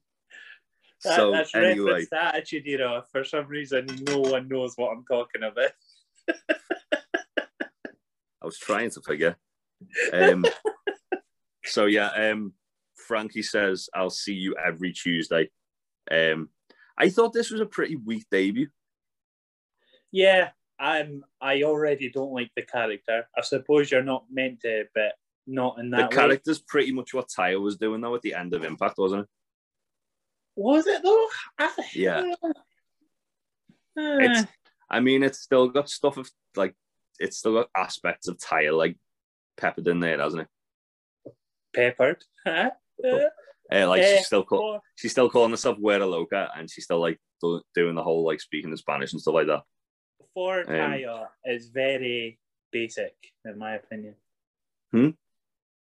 [1.04, 3.04] That, so that's anyway, Attitude Era.
[3.10, 5.72] For some reason, no one knows what I'm talking about.
[8.40, 9.36] I was trying to figure.
[10.12, 10.44] Um.
[11.64, 12.08] so yeah.
[12.08, 12.54] Um.
[12.94, 15.50] Franky says, "I'll see you every Tuesday."
[16.10, 16.48] Um.
[16.96, 18.68] I thought this was a pretty weak debut.
[20.12, 20.50] Yeah,
[20.82, 21.24] I'm.
[21.40, 23.26] I already don't like the character.
[23.36, 25.12] I suppose you're not meant to, but
[25.46, 26.16] not in The that way.
[26.16, 29.28] character's pretty much what Taya was doing though at the end of Impact, wasn't it?
[30.56, 31.26] Was it though?
[31.58, 32.34] I, Yeah.
[32.44, 32.52] Uh,
[33.96, 34.50] It's,
[34.90, 36.74] I mean, it's still got stuff of like,
[37.18, 38.96] it's still got aspects of Taya like
[39.56, 41.32] peppered in there, hasn't it?
[41.74, 42.24] peppered.
[42.46, 42.70] Huh?
[43.72, 47.18] Uh, like Eh, she's still call, she's still calling herself Loca, and she's still like
[47.40, 49.62] do, doing the whole like speaking in Spanish and stuff like that.
[50.34, 52.38] For Um, Taya is very
[52.70, 53.14] basic,
[53.44, 54.14] in my opinion.
[54.90, 55.10] Hmm?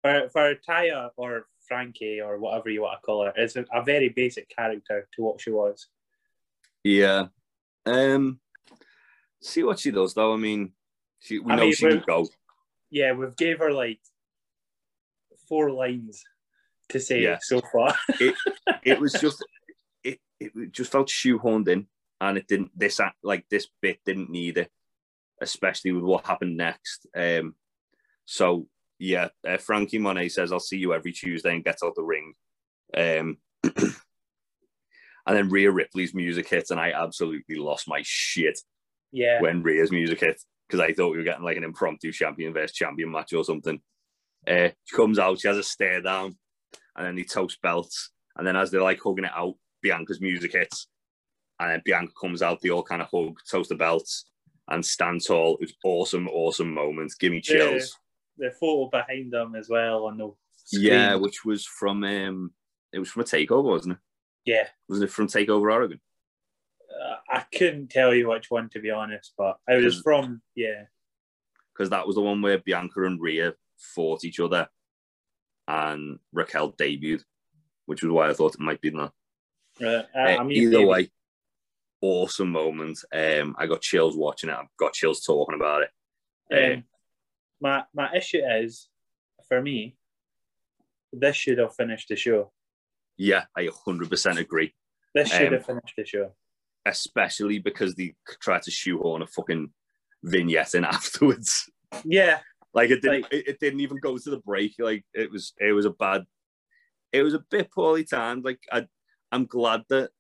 [0.03, 3.83] For for Taya or Franky or whatever you want to call her, it's a, a
[3.83, 5.89] very basic character to what she was.
[6.83, 7.29] Yeah.
[7.87, 8.41] Um.
[9.41, 10.33] See what she does though.
[10.35, 10.73] I mean,
[11.21, 12.29] she we I know mean, she can go.
[12.91, 14.01] Yeah, we've gave her like
[15.49, 16.23] four lines
[16.91, 17.39] to say Yeah.
[17.41, 17.95] so far.
[18.83, 19.43] It was just
[20.03, 21.87] it it just felt shoehorned in,
[22.29, 22.71] and it didn't.
[22.77, 24.71] This act like this bit didn't need it,
[25.41, 27.07] especially with what happened next.
[27.17, 27.55] Um.
[28.25, 28.67] So
[28.99, 32.35] yeah, uh, Franky Monet says, "I'll see you every Tuesday," and get out the ring.
[32.97, 33.39] Um.
[35.27, 38.61] And then Rhea Ripley's music hits, and I absolutely lost my shit
[39.11, 42.53] yeah, when Rhea's music hit because I thought we were getting like an impromptu champion
[42.53, 43.81] versus champion match or something.
[44.47, 46.37] Uh, she comes out, she has a stare down,
[46.97, 48.11] and then they toast belts.
[48.37, 50.89] And then as they're like hugging it out, Bianca's music hits,
[51.61, 52.61] and then Bianca comes out.
[52.61, 54.27] They all kind of hug, toast the belts,
[54.69, 55.57] and stand tall.
[55.57, 57.15] It was awesome, awesome moments.
[57.15, 57.97] Give me chills.
[58.39, 60.85] the photo behind them as well on the screen.
[60.85, 62.53] Yeah, which was from um,
[62.93, 63.99] it was from a takeover, wasn't it?
[64.45, 64.67] yeah.
[64.89, 66.01] Wasn't it from Takeover Oregon?
[66.91, 70.85] Uh, I couldn't tell you which one to be honest, but it was from yeah.
[71.73, 74.69] because that was the one where Bianca and Rhea fought each other,
[75.67, 77.25] and Raquel debuted,
[77.87, 79.13] which was why I thought it might be that.
[79.81, 79.89] Right.
[79.95, 81.11] Uh, Uh, I mean, either maybe- way,
[82.05, 82.99] awesome moment.
[83.13, 84.57] Um, I got chills watching it.
[84.57, 85.91] I've got chills talking about it.
[86.53, 86.85] Uh, Um,
[87.61, 88.89] my my issue is
[89.49, 89.97] for me,
[91.13, 92.53] this should have finished the show.
[93.17, 94.75] yeah, I 100% agree.
[95.15, 96.35] This should Um, have finished the show.
[96.87, 99.73] Especially because they tried to shoehorn a fucking
[100.23, 101.71] vignette in afterwards.
[102.05, 102.41] Yeah,
[102.75, 103.23] Like it didn't.
[103.23, 104.73] Like- it, it didn't even go to the break.
[104.79, 105.55] Like it was.
[105.59, 106.25] It was a bad.
[107.13, 108.45] It was a bit poorly timed.
[108.45, 108.87] Like I,
[109.33, 110.11] I'm glad that.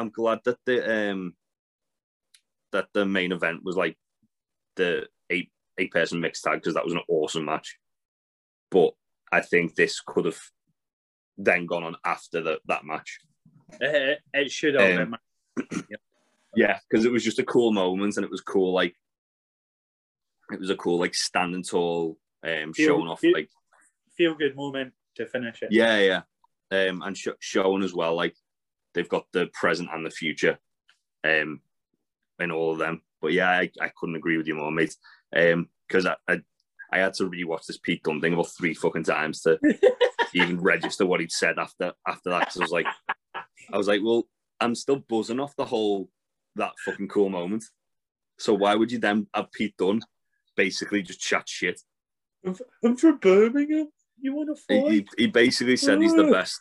[0.00, 1.34] I'm glad that the um.
[2.72, 3.96] That the main event was like,
[4.76, 7.76] the eight eight person mixed tag because that was an awesome match.
[8.70, 8.92] But
[9.32, 10.38] I think this could have
[11.36, 13.18] then gone on after the, that match.
[13.80, 15.16] it, it should have Um.
[16.56, 18.72] Yeah, because it was just a cool moment and it was cool.
[18.72, 18.94] Like
[20.52, 23.50] it was a cool like standing tall, um, Feel- showing off feel- like
[24.16, 25.68] Feel good moment to finish it.
[25.72, 26.22] Yeah, yeah.
[26.88, 28.34] Um, and sh- showing as well, like
[28.94, 30.58] they've got the present and the future,
[31.24, 31.60] um,
[32.38, 33.02] in all of them.
[33.20, 34.96] But yeah, I, I couldn't agree with you more, mate.
[35.34, 36.40] Um, because I, I
[36.92, 39.58] I had to rewatch this Pete Dunne thing about three fucking times to
[40.34, 42.40] even register what he'd said after after that.
[42.40, 42.86] Because I was like,
[43.72, 44.24] I was like, well,
[44.60, 46.08] I'm still buzzing off the whole
[46.56, 47.64] that fucking cool moment.
[48.38, 50.00] So why would you then have Pete Dunne
[50.56, 51.80] basically just chat shit?
[52.82, 53.88] I'm, from Birmingham.
[54.20, 54.92] You want to he, fight?
[54.92, 56.60] he, he basically said he's the best.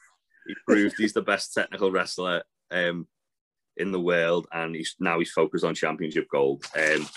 [0.49, 3.07] He proved he's the best technical wrestler um,
[3.77, 6.65] in the world, and he's now he's focused on championship gold.
[6.75, 7.07] Um,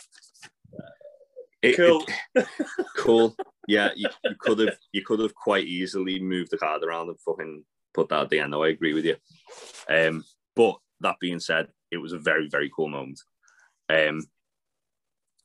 [1.62, 2.05] it- Cool.
[2.35, 2.47] it-
[2.99, 3.35] cool.
[3.66, 7.18] Yeah, you, you could have you could have quite easily moved the card around and
[7.21, 7.64] fucking
[7.95, 8.53] put that at the end.
[8.53, 9.16] Though I agree with you.
[9.88, 13.18] Um, but that being said, it was a very very cool moment.
[13.88, 14.27] Um,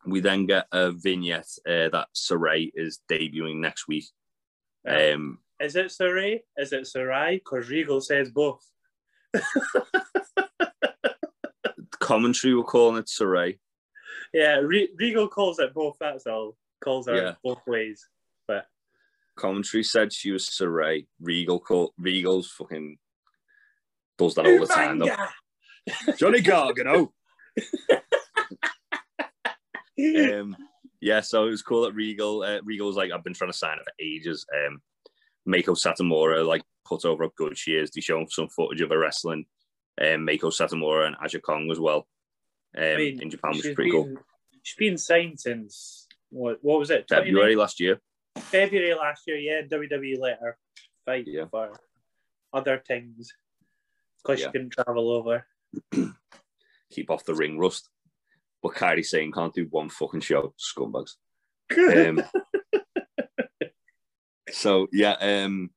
[0.05, 4.05] we then get a vignette uh, that Saray is debuting next week.
[4.85, 6.43] Um, Is it Sarai?
[6.57, 7.37] Is it Sarai?
[7.37, 8.63] Because Regal says both.
[11.99, 13.57] commentary were calling it Saray.
[14.33, 15.97] Yeah, Re- Regal calls it both.
[15.99, 16.55] That's all.
[16.83, 17.33] Calls her Yeah.
[17.43, 18.07] both ways.
[18.47, 18.65] But
[19.35, 21.07] Commentary said she was Saray.
[21.19, 22.97] Regal call Regal's fucking
[24.17, 25.15] does that all the time though.
[26.17, 27.13] Johnny Gargano.
[29.99, 30.55] Um,
[31.01, 32.43] yeah, so it was cool that Regal.
[32.43, 34.45] Uh, Regal was like, I've been trying to sign it for ages.
[34.55, 34.79] Um,
[35.47, 37.91] Meiko Satomura like put over how good she is.
[37.91, 39.45] They show some footage of her wrestling.
[39.99, 42.07] Um, Meiko Satomura and Aja Kong as well.
[42.77, 44.15] Um, I mean, in Japan, is pretty cool.
[44.63, 46.59] She's been signed since what?
[46.61, 47.05] What was it?
[47.09, 47.99] February last year.
[48.37, 49.37] February last year.
[49.37, 50.57] Yeah, WWE let her
[51.05, 51.45] fight Yeah.
[51.49, 51.71] for
[52.53, 53.31] other things
[54.21, 54.47] because Yeah.
[54.47, 55.45] she couldn't travel over.
[56.91, 57.89] Keep off the ring rust.
[58.61, 60.53] But Kyrie saying can't do one fucking show.
[60.59, 61.15] Scumbags.
[61.77, 62.23] Um,
[64.51, 65.69] so yeah, um,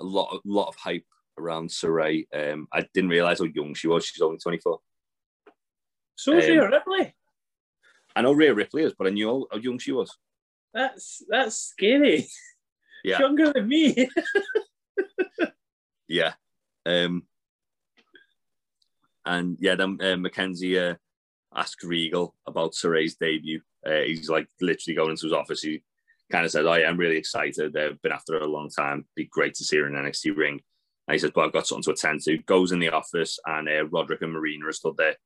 [0.00, 1.06] a lot, a lot of hype
[1.38, 2.26] around Sarray.
[2.34, 4.04] Um, I didn't realize how young she was.
[4.04, 4.80] She's only twenty four.
[6.16, 7.14] so is um, Rhea Ripley.
[8.14, 10.16] I know Rhea Ripley is, but I knew how, how young she was.
[10.74, 12.28] That's that's scary.
[13.04, 13.18] Yeah.
[13.18, 14.08] Younger than me.
[16.12, 16.34] Yeah.
[16.84, 17.22] Um,
[19.24, 20.94] and yeah, then uh, Mackenzie uh,
[21.54, 23.62] asked Regal about Sarray's debut.
[23.84, 25.62] Uh, he's like literally going into his office.
[25.62, 25.82] He
[26.32, 27.72] kind of said, "Oh, yeah, I'm really excited.
[27.72, 29.06] They've been after her a long time.
[29.14, 30.60] Be great to see her in the NXT ring."
[31.06, 33.68] And he says, "But I've got something to attend to." Goes in the office, and
[33.68, 35.16] uh, Roderick and Marina are stood there.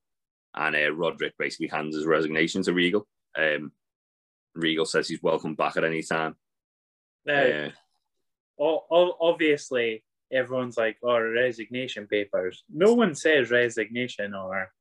[0.55, 3.07] And uh, Roderick basically hands his resignation to Regal.
[3.39, 3.73] Um,
[4.55, 6.35] Regal says he's welcome back at any time.
[7.29, 7.71] Uh,
[8.59, 14.73] o- obviously, everyone's like, "Oh, resignation papers." No one says resignation or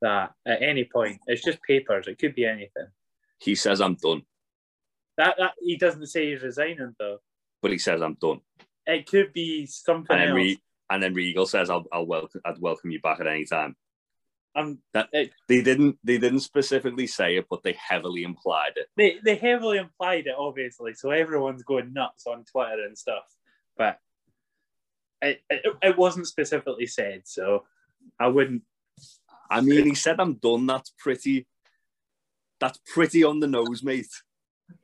[0.00, 1.20] that at any point.
[1.26, 2.08] It's just papers.
[2.08, 2.88] It could be anything.
[3.40, 4.22] he says, "I'm done,"
[5.16, 7.18] That that he doesn't say he's resigning though.
[7.60, 8.40] but he says, "I'm done."
[8.86, 10.36] It could be something and then else.
[10.36, 13.76] Re- and then Regal says, "I'll I'll welcome I'd welcome you back at any time."
[14.54, 18.88] um, That it, they didn't they didn't specifically say it, but they heavily implied it.
[18.96, 23.24] they they heavily implied it, obviously, so everyone's going nuts on Twitter and stuff.
[23.76, 23.98] But
[25.20, 27.64] it it, it wasn't specifically said, so
[28.18, 28.62] I wouldn't.
[29.50, 31.46] I mean, he said, "I'm done." That's pretty.
[32.58, 34.08] That's pretty on the nose, mate.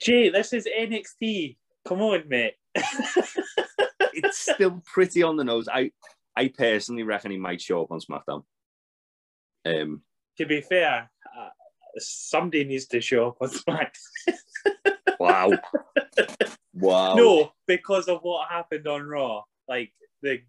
[0.01, 1.57] Jay, this is NXT.
[1.87, 2.55] Come on, mate.
[4.21, 5.69] It's still pretty on the nose.
[5.73, 5.93] I
[6.37, 8.45] I personally reckon he might show up on SmackDown.
[9.65, 10.03] Um,
[10.39, 11.49] to be fair, uh,
[11.99, 13.95] somebody needs to show up on Smack.
[15.21, 15.53] wow,
[16.75, 17.15] wow.
[17.15, 19.43] No, because of what happened on Raw.
[19.69, 20.41] Like the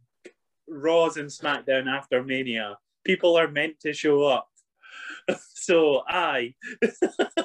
[0.67, 4.48] Raws and SmackDown after Mania, people are meant to show up.
[5.54, 6.54] so I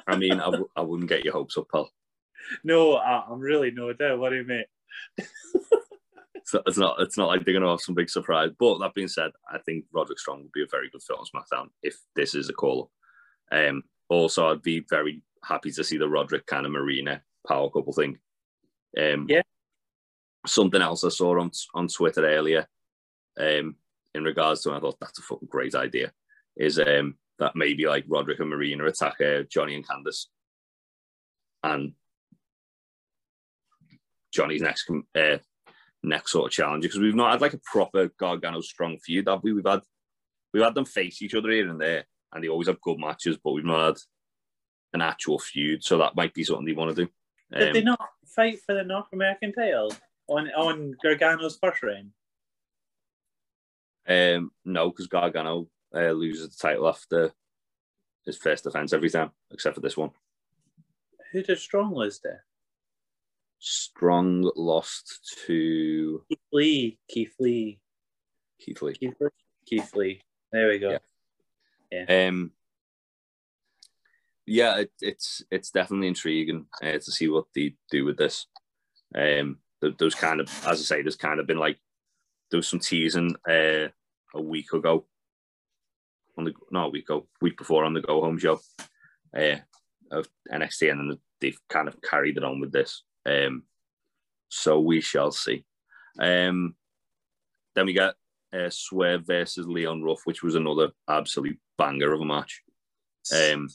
[0.07, 1.91] I mean, I, w- I wouldn't get your hopes up, pal.
[2.63, 4.19] no, I, I'm really no doubt.
[4.19, 4.65] What do you mean?
[6.37, 6.97] It's not, it's not.
[7.01, 8.51] It's not like they're going to have some big surprise.
[8.59, 11.25] But that being said, I think Roderick Strong would be a very good fit on
[11.25, 12.91] SmackDown if this is a call.
[13.51, 17.95] Um, also, I'd be very happy to see the Roderick kind of Marina power couple
[17.95, 18.19] thing.
[18.99, 19.41] Um, Yeah.
[20.47, 22.67] Something else I saw on on Twitter earlier,
[23.41, 23.77] um,
[24.15, 26.13] in regards to, and I thought that's a fucking great idea,
[26.59, 30.27] is um that maybe like Roderick and Marina attack uh, Johnny and Candice,
[31.63, 31.93] and
[34.33, 35.39] Johnny's next uh,
[36.03, 39.43] next sort of challenge because we've not had like a proper Gargano strong feud, have
[39.43, 39.53] we?
[39.53, 39.81] We've had
[40.53, 43.39] we've had them face each other here and there, and they always have good matches,
[43.43, 43.97] but we've not had
[44.93, 45.83] an actual feud.
[45.83, 47.11] So that might be something they want to do.
[47.59, 49.93] Did they Um, not fight for the North American title
[50.29, 52.13] on on Gargano's first reign?
[54.07, 57.33] um, no, because Gargano uh, loses the title after
[58.25, 60.11] his first defense every time, except for this one.
[61.33, 62.45] Who did Strong lose there?
[63.59, 66.99] Strong lost to Keith Lee.
[67.09, 67.81] Keith Lee.
[68.61, 68.95] Keith Lee.
[68.95, 69.29] Keith Lee.
[69.67, 70.21] Keith Lee.
[70.53, 70.99] There we go.
[71.91, 72.27] Yeah.
[72.29, 72.53] Um,
[74.47, 78.47] yeah, it, it's it's definitely intriguing uh, to see what they do with this.
[79.15, 81.79] Um, there's kind of, as I say, there's kind of been like
[82.51, 83.89] there was some teasing uh,
[84.35, 85.07] a week ago
[86.37, 88.61] on the not a week ago, week before on the Go Home show
[89.37, 89.57] uh,
[90.11, 93.03] of NXT, and then they've kind of carried it on with this.
[93.27, 93.65] Um,
[94.49, 95.65] so we shall see.
[96.19, 96.75] Um,
[97.75, 98.15] then we got
[98.53, 102.63] uh, Swerve versus Leon Ruff, which was another absolute banger of a match.
[103.35, 103.69] Um,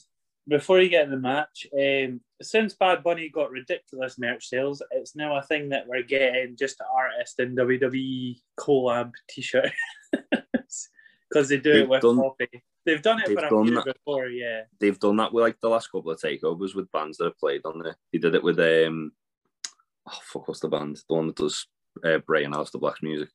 [0.48, 5.14] Before you get in the match, um, since Bad Bunny got ridiculous merch sales, it's
[5.14, 9.72] now a thing that we're getting just an artist and WWE collab T-shirt
[11.30, 12.62] because they do They've it with done- Poppy.
[12.86, 13.84] They've done it they've for done that.
[13.84, 14.62] before, yeah.
[14.80, 17.60] they've done that with like the last couple of takeovers with bands that have played
[17.66, 17.96] on there.
[18.12, 19.12] They did it with um,
[20.08, 20.96] oh fuck, what's the band?
[21.08, 21.66] The one that does
[22.02, 23.28] uh, Bray and Aleister Black's music.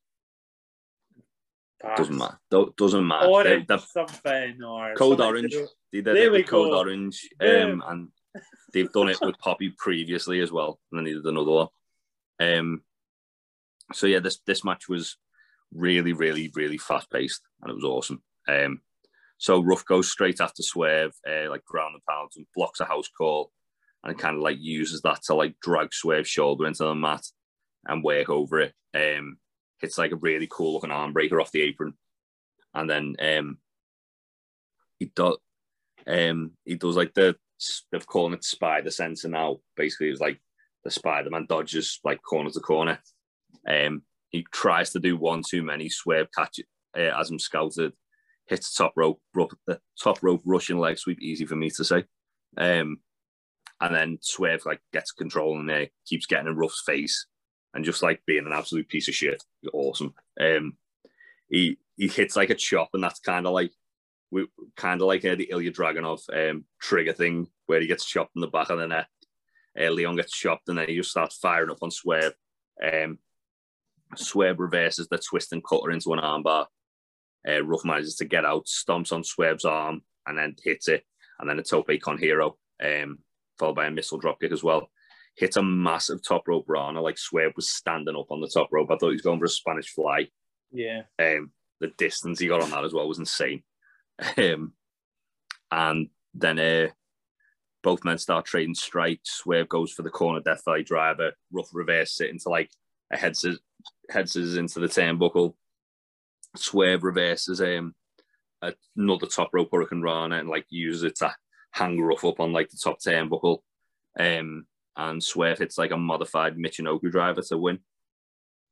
[1.96, 2.38] Doesn't matter.
[2.50, 3.26] Do- doesn't matter.
[3.28, 5.52] Or They- something or Code something Orange.
[5.92, 6.72] They did There it with Code.
[6.72, 8.08] Orange, um, and
[8.72, 11.68] they've done it with Poppy previously as well, and then they did another one.
[12.40, 12.82] Um,
[13.92, 15.16] so yeah, this this match was
[15.72, 18.22] really, really, really fast paced, and it was awesome.
[18.48, 18.80] Um,
[19.38, 23.08] So Ruff goes straight after Swerve, uh, like ground and pounds, and blocks a house
[23.08, 23.52] call,
[24.02, 27.24] and kind of like uses that to like drag Swerve's shoulder into the mat
[27.86, 28.74] and work over it.
[28.94, 29.38] Um,
[29.80, 31.94] hits like a really cool looking arm breaker off the apron,
[32.72, 33.58] and then um,
[34.98, 35.36] he does
[36.06, 37.36] um, he does like the
[37.90, 39.58] they've called it spider sensor now.
[39.76, 40.40] Basically, it's like
[40.84, 43.00] the Spider Man dodges like corner to corner.
[43.68, 46.60] Um, he tries to do one too many swerve catch
[46.96, 47.92] uh, as I'm scouted,
[48.46, 49.20] hits top rope,
[49.66, 52.04] the top rope Russian leg sweep, easy for me to say.
[52.56, 53.00] Um,
[53.80, 57.26] and then Swerve like gets control and there, keeps getting in Ruff's face,
[57.74, 59.42] and just like being an absolute piece of shit.
[59.72, 60.14] Awesome.
[60.40, 60.76] Um,
[61.48, 63.72] he he hits like a chop, and that's kind of like
[64.30, 64.46] we
[64.76, 68.40] kind of like uh, the Ilya Dragunov um, trigger thing where he gets chopped in
[68.40, 69.08] the back of the neck.
[69.78, 72.34] Uh, Leon gets chopped, and then he just starts firing up on Swerve.
[72.82, 73.18] Um,
[74.14, 76.66] Swerve reverses the twist and cutter into an armbar.
[77.48, 81.04] Uh, Ruff manages to get out, stomps on Swerve's arm, and then hits it.
[81.38, 83.18] And then a tope con hilo, um,
[83.58, 84.90] followed by a missile dropkick as well.
[85.36, 88.90] Hits a massive top rope rana, like Swerve was standing up on the top rope.
[88.90, 90.28] I thought he was going for a Spanish fly.
[90.72, 91.02] Yeah.
[91.18, 93.62] Um, the distance he got on that as well was insane.
[94.38, 94.72] Um,
[95.70, 96.88] and then uh,
[97.82, 99.30] both men start trading strikes.
[99.30, 101.32] Swerve goes for the corner death eye driver.
[101.52, 102.70] Ruff reverse it into like
[103.12, 103.60] a head scissors,
[104.10, 105.54] head scissors into the turnbuckle.
[106.56, 107.94] Swerve reverses um,
[108.96, 111.34] another top rope hurricane rana and like uses it to
[111.72, 113.58] hang Ruff up on like the top turnbuckle.
[114.18, 114.66] Um,
[114.96, 117.80] and Swerve hits like a modified Michinoku driver to win.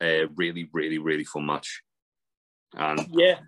[0.00, 1.82] Uh, really, really, really fun match.
[2.76, 3.38] And yeah,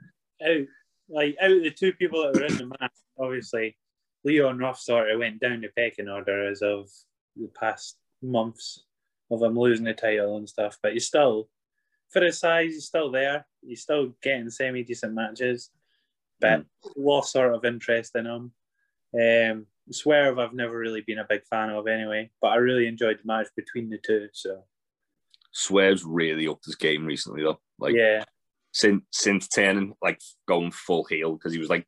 [0.46, 0.66] out
[1.08, 3.76] like out of the two people that were in the match, obviously
[4.24, 6.88] Leon Ruff sort of went down the pecking order as of
[7.36, 8.84] the past months
[9.30, 10.78] of him losing the title and stuff.
[10.82, 11.48] But he's still,
[12.10, 13.46] for his size, he's still there.
[13.66, 15.70] He's still getting semi decent matches,
[16.40, 16.64] but mm.
[16.96, 18.52] lost sort of interest in him.
[19.14, 23.18] Um, Swerve, I've never really been a big fan of anyway, but I really enjoyed
[23.18, 24.28] the match between the two.
[24.32, 24.64] So
[25.52, 27.60] Swerve's really upped his game recently, though.
[27.78, 28.24] Like, yeah,
[28.72, 31.86] since since turning like going full heel because he was like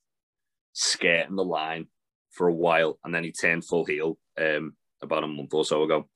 [0.73, 1.87] skirting the line
[2.31, 5.83] for a while, and then he turned full heel um, about a month or so
[5.83, 6.09] ago,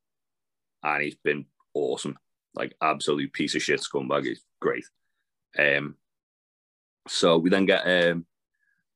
[0.83, 2.17] and he's been awesome.
[2.55, 4.27] Like absolute piece of shit scumbag.
[4.27, 4.85] He's great.
[5.59, 5.97] Um,
[7.09, 8.27] so we then get um,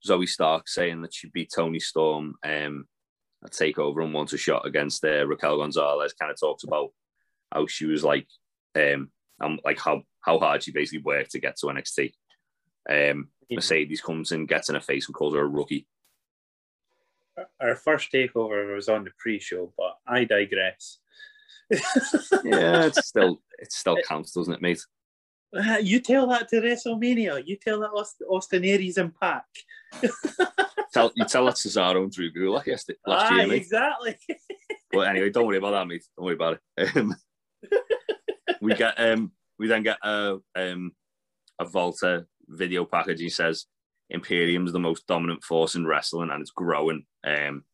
[0.07, 2.87] Zoey Stark saying that she beat Toni Storm um,
[3.45, 6.13] a takeover and wants a shot against uh, Raquel Gonzalez.
[6.13, 6.91] Kind of talks about
[7.53, 8.27] how she was like,
[8.75, 12.13] um, um, like how how hard she basically worked to get to NXT.
[12.89, 15.87] Um, Mercedes comes and gets in her face and calls her a rookie.
[17.61, 20.99] Our first takeover was on the pre-show, but I digress.
[21.71, 24.81] yeah, it's still it still counts, doesn't it, mate?
[25.83, 27.43] You tell that to WrestleMania.
[27.47, 29.45] You tell that Aust- Austin Aries and Pac.
[30.93, 33.57] tell you tell that Cesaro and Drew Gulak yesterday last ah, year, mate.
[33.57, 34.17] Exactly.
[34.93, 36.05] but anyway, don't worry about that, mate.
[36.17, 36.95] Don't worry about it.
[36.97, 37.17] Um,
[38.61, 40.93] we get um we then get a um,
[41.59, 43.21] a Walter video package.
[43.21, 43.67] He says
[44.11, 47.05] Imperium's the most dominant force in wrestling and it's growing.
[47.25, 47.65] Um,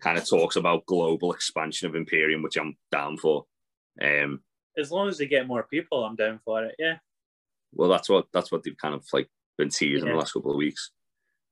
[0.00, 3.44] kind of talks about global expansion of Imperium, which I'm down for.
[4.00, 4.40] Um,
[4.78, 6.74] as long as they get more people, I'm down for it.
[6.78, 6.96] Yeah.
[7.72, 10.12] Well, that's what that's what they've kind of like been teasing yeah.
[10.12, 10.90] the last couple of weeks.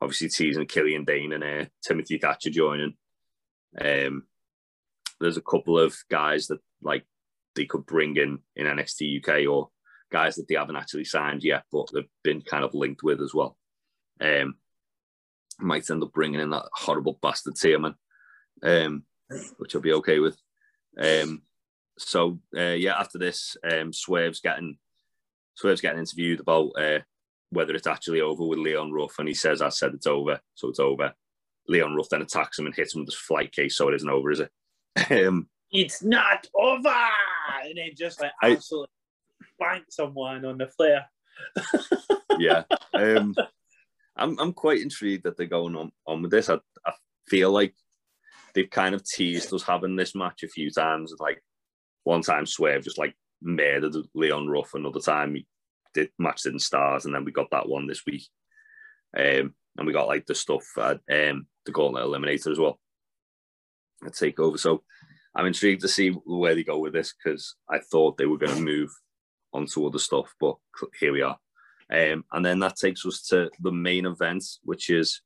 [0.01, 2.95] Obviously, teasing Killian Dain and uh, Timothy Thatcher joining.
[3.81, 4.25] Um,
[5.21, 7.05] there's a couple of guys that like
[7.55, 9.71] they could bring in in NXT UK or
[10.11, 13.33] guys that they haven't actually signed yet, but they've been kind of linked with as
[13.35, 13.57] well.
[14.21, 14.57] Um,
[15.59, 17.95] might end up bringing in that horrible bastard Tierman,
[18.63, 19.05] um,
[19.59, 20.37] which I'll be okay with.
[20.99, 21.43] Um,
[21.99, 24.79] so uh, yeah, after this, um, Swerve's getting
[25.55, 27.01] Swerve's getting interviewed about uh,
[27.51, 30.69] whether it's actually over with Leon Ruff, and he says, "I said it's over, so
[30.69, 31.15] it's over."
[31.69, 34.09] Leon Ruff then attacks him and hits him with his flight case, so it isn't
[34.09, 34.51] over, is it?
[35.27, 36.89] um, it's not over,
[37.65, 38.89] and then just like absolutely
[39.59, 41.07] bank someone on the flare.
[42.39, 42.65] yeah,
[42.95, 43.35] um,
[44.17, 46.49] I'm I'm quite intrigued that they're going on on with this.
[46.49, 46.93] I, I
[47.29, 47.75] feel like
[48.55, 51.15] they've kind of teased us having this match a few times.
[51.19, 51.43] Like
[52.05, 54.75] one time, Swerve just like murdered Leon Ruff.
[54.75, 55.37] Another time,
[55.95, 58.27] did match didn't and then we got that one this week.
[59.17, 62.79] Um, and we got like the stuff at um, the Gauntlet Eliminator as well.
[64.05, 64.59] A takeover.
[64.59, 64.83] So
[65.35, 68.55] I'm intrigued to see where they go with this because I thought they were going
[68.55, 68.91] to move
[69.53, 70.57] onto other stuff, but
[70.99, 71.39] here we are.
[71.91, 75.21] Um, and then that takes us to the main event, which is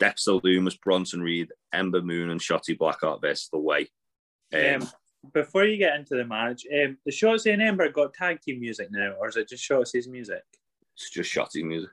[0.00, 3.88] Dexter Lumis, Bronson Reed, Ember Moon, and Shotzi Blackheart versus The Way.
[4.52, 4.88] Um,
[5.32, 8.88] before you get into the match, um, the Shotzi and Ember got tag team music
[8.90, 10.42] now, or is it just Shotzi's music?
[10.94, 11.90] It's just Shotzi's music.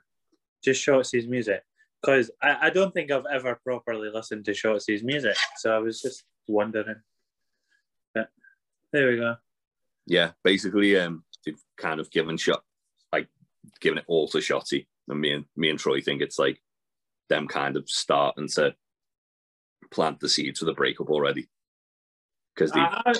[0.62, 1.62] Just Shotzi's music.
[2.02, 6.00] because I, I don't think I've ever properly listened to Shotzi's music, so I was
[6.00, 6.96] just wondering.
[8.14, 8.28] But
[8.92, 9.36] there we go.
[10.06, 12.62] Yeah, basically, um, they've kind of given shot,
[13.12, 13.28] like
[13.80, 16.60] given it all to Shotzi, and me and me and Troy think it's like
[17.28, 18.74] them kind of starting to
[19.90, 21.48] plant the seeds for the breakup already.
[22.60, 23.14] Because Uh,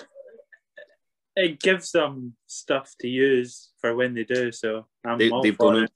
[1.37, 5.79] it gives them stuff to use for when they do, so I'm they, they've done
[5.79, 5.85] it.
[5.85, 5.93] it.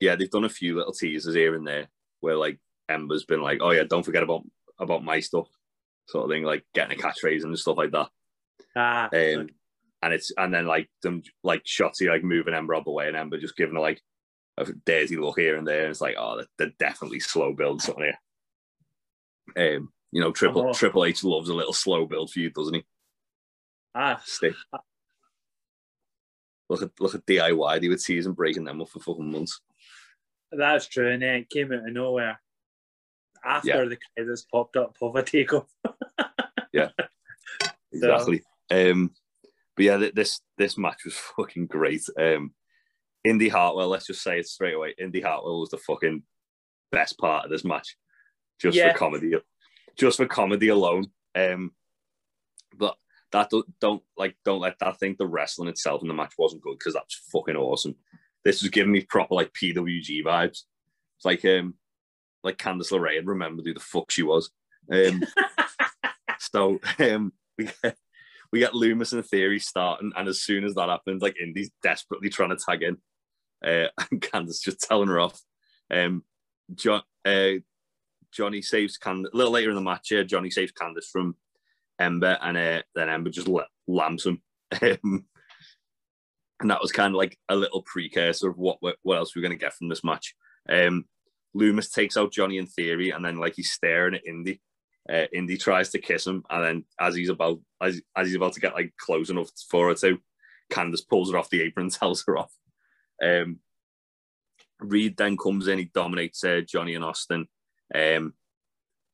[0.00, 1.88] Yeah, they've done a few little teasers here and there
[2.20, 4.42] where like Ember's been like, "Oh yeah, don't forget about
[4.80, 5.48] about my stuff,"
[6.06, 8.08] sort of thing, like getting a catchphrase and stuff like that.
[8.74, 9.48] Ah, Um,
[10.02, 13.16] and it's and then like them like Shotzi like moving Ember out the way and
[13.16, 14.00] Ember just giving her like
[14.56, 15.82] a dirty look here and there.
[15.82, 18.02] And it's like, oh, they're, they're definitely slow builds on
[19.56, 19.76] here.
[19.76, 20.72] Um, you know, Triple Oh.
[20.72, 22.84] Triple H loves a little slow build feud, doesn't he?
[23.94, 24.54] ah, Stick.
[26.70, 27.80] Look at look at DIY.
[27.80, 29.60] They would season breaking them up for fucking months.
[30.52, 31.10] that's true.
[31.10, 32.40] And then it came out of nowhere
[33.44, 33.84] after Yeah.
[33.84, 35.66] the credits popped up of a takeoff.
[37.92, 38.42] Exactly.
[38.70, 39.12] Um,
[39.76, 42.02] but yeah, this this match was fucking great.
[42.18, 42.52] Um,
[43.24, 44.94] Indy Hartwell, let's just say it straight away.
[44.98, 46.22] Indy Hartwell was the fucking
[46.92, 47.96] best part of this match,
[48.60, 48.92] just Yeah.
[48.92, 49.32] for comedy,
[49.98, 51.06] just for comedy alone.
[51.34, 51.72] Um,
[52.76, 52.96] but
[53.32, 56.62] that don't, don't like don't let that think the wrestling itself in the match wasn't
[56.62, 57.96] good because that's fucking awesome.
[58.44, 60.62] This was giving me proper like PWG vibes.
[61.16, 61.74] It's like um
[62.42, 64.50] like Candice LeRae and remember who the fuck she was.
[64.90, 65.22] Um,
[66.38, 67.96] so um, we get
[68.52, 72.30] we get Lumis and Theory starting, and as soon as that happens, like Indy's desperately
[72.30, 72.96] trying to tag in,
[73.64, 75.40] uh, and Candice just telling her off.
[75.90, 76.24] Um,
[76.74, 77.54] John, uh,
[78.32, 80.10] Johnny saves Candice a little later in the match.
[80.10, 81.36] Yeah, Johnny saves Candice from
[81.98, 84.42] Ember, and uh, then Ember just la- lamps him.
[84.82, 85.24] Um,
[86.60, 89.56] and that was kind of like a little precursor of what what else we're going
[89.56, 90.34] to get from this match.
[90.68, 91.04] Um,
[91.56, 94.60] Lumis takes out Johnny in theory, and then like he's staring at Indy.
[95.10, 98.54] Uh, Indy tries to kiss him, and then as he's about as, as he's about
[98.54, 100.18] to get like close enough for her to,
[100.70, 102.52] Candice pulls her off the apron, and tells her off.
[103.22, 103.60] Um,
[104.80, 107.48] Reed then comes in, he dominates uh, Johnny and Austin.
[107.94, 108.34] Um,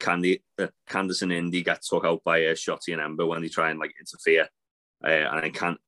[0.01, 3.49] Candy, uh, Candice and Indy get took out by uh, Shotzi and Ember when they
[3.49, 4.49] try and like interfere,
[5.05, 5.79] uh, and then Can-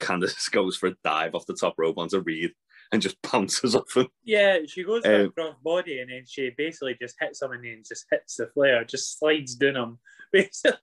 [0.00, 2.52] Candice goes for a dive off the top rope onto Reed
[2.90, 4.08] and just bounces off him.
[4.24, 7.52] Yeah, she goes for a Um, cross body and then she basically just hits him
[7.52, 9.98] and then just hits the flare, just slides down him.
[10.32, 10.78] Basically.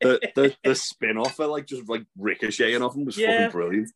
[0.00, 3.46] the the, the spin off it like just like ricocheting off him was Yeah.
[3.46, 3.92] fucking brilliant.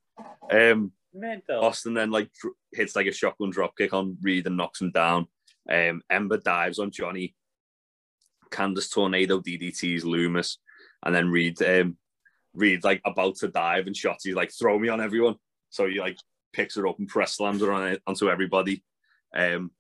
[0.51, 1.64] Um, Mental.
[1.64, 2.31] Austin then like
[2.72, 5.26] hits like a shotgun drop kick on Reed and knocks him down.
[5.70, 7.34] Um, Ember dives on Johnny.
[8.50, 10.56] Candice tornado DDTs Lumis,
[11.04, 11.96] and then Reed um,
[12.52, 15.36] Reed like about to dive and Shotzi's like throw me on everyone.
[15.70, 16.16] So he like
[16.52, 18.82] picks her up and press slams her on it onto everybody.
[19.34, 19.70] Um,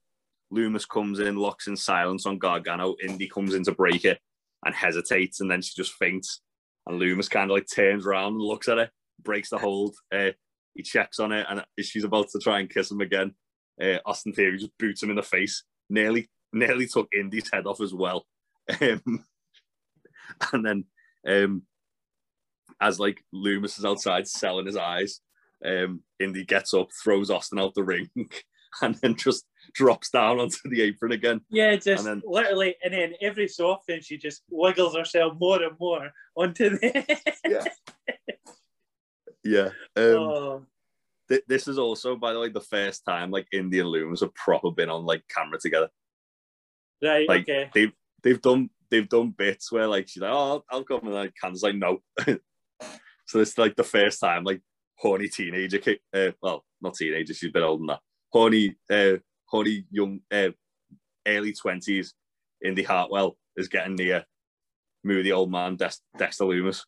[0.52, 2.94] Lumis comes in, locks in silence on Gargano.
[3.02, 4.20] Indy comes in to break it
[4.64, 6.42] and hesitates, and then she just faints.
[6.86, 8.90] And Lumis kind of like turns around and looks at it,
[9.22, 9.94] breaks the hold.
[10.12, 10.30] Uh,
[10.74, 13.34] he checks on it, and she's about to try and kiss him again,
[13.80, 15.64] uh, Austin Theory just boots him in the face.
[15.90, 18.24] Nearly, nearly took Indy's head off as well.
[18.80, 19.24] Um,
[20.52, 20.84] and then,
[21.26, 21.62] um,
[22.80, 25.20] as like Lumis is outside selling his eyes,
[25.64, 28.08] um, Indy gets up, throws Austin out the ring,
[28.82, 31.40] and then just drops down onto the apron again.
[31.50, 35.62] Yeah, just And then- literally, and then every so often she just wiggles herself more
[35.62, 37.18] and more onto the.
[37.46, 37.64] Yeah.
[39.42, 39.70] Yeah.
[39.96, 40.66] Um, oh,
[41.30, 44.34] th- this is also, by the way, the first time like Indian and Lumis have
[44.34, 45.88] proper been on like camera together.
[47.02, 47.70] right, like, okay.
[47.72, 51.14] they've they've done they've done bits where like she's like, oh, I'll, I'll come and
[51.14, 52.02] like Candice's like, no.
[53.26, 54.60] so it's like the first time like
[54.96, 58.00] horny teenager, ki- uh, well, not teenager, she's a bit older than that.
[58.32, 60.50] Horny, uh, horny young, uh,
[61.26, 62.14] early twenties,
[62.64, 64.24] Indy Hartwell is getting near
[65.02, 66.82] moody old man Dex- Dexter Lumis,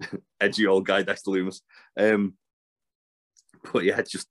[0.40, 1.60] edgy old guy Dexter Lumis.
[1.98, 2.34] Um,
[3.72, 4.28] but yeah, just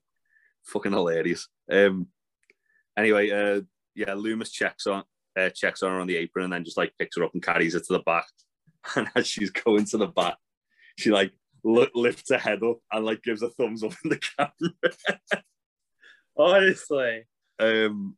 [0.64, 1.48] fucking hilarious.
[1.72, 2.08] Um,
[2.98, 3.62] anyway, uh,
[3.96, 5.04] yeah, Lumis checks on
[5.38, 7.44] uh, checks on her on the apron and then just like picks her up and
[7.44, 8.28] carries her to the back.
[8.96, 10.38] And as she's going to the back,
[10.96, 11.34] she like
[11.64, 15.42] li- lifts her head up and like gives a thumbs up in the camera.
[16.38, 17.24] Honestly,
[17.60, 18.16] um,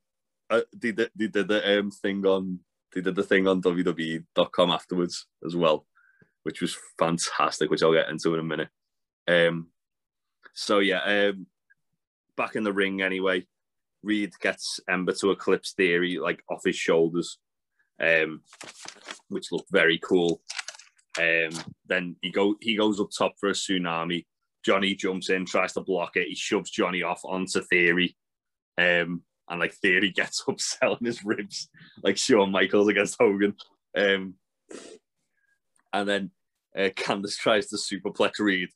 [0.49, 2.59] uh, they did they did the um thing on
[2.93, 5.86] they did the thing on WWE.com afterwards as well,
[6.43, 8.70] which was fantastic, which I'll get into in a minute.
[9.26, 9.68] Um,
[10.57, 11.45] so yeah, um,
[12.35, 13.45] back in the ring anyway.
[14.01, 17.37] Reed gets Ember to eclipse Theory like off his shoulders,
[18.01, 18.41] um,
[19.29, 20.41] which looked very cool.
[21.19, 21.51] Um,
[21.85, 24.25] then he go he goes up top for a tsunami.
[24.65, 26.27] Johnny jumps in, tries to block it.
[26.27, 28.17] He shoves Johnny off onto Theory.
[28.79, 31.69] Um, and like Theory gets up selling his ribs
[32.03, 33.55] like Shawn Michaels against Hogan.
[33.95, 34.33] Um,
[35.93, 36.31] and then
[36.75, 38.69] uh, Candice tries to superplex Reed.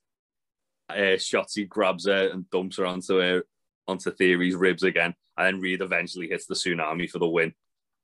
[0.92, 3.44] Uh, Shotzi grabs her and dumps her onto her
[3.88, 7.54] onto Theory's ribs again, and then Reed eventually hits the tsunami for the win.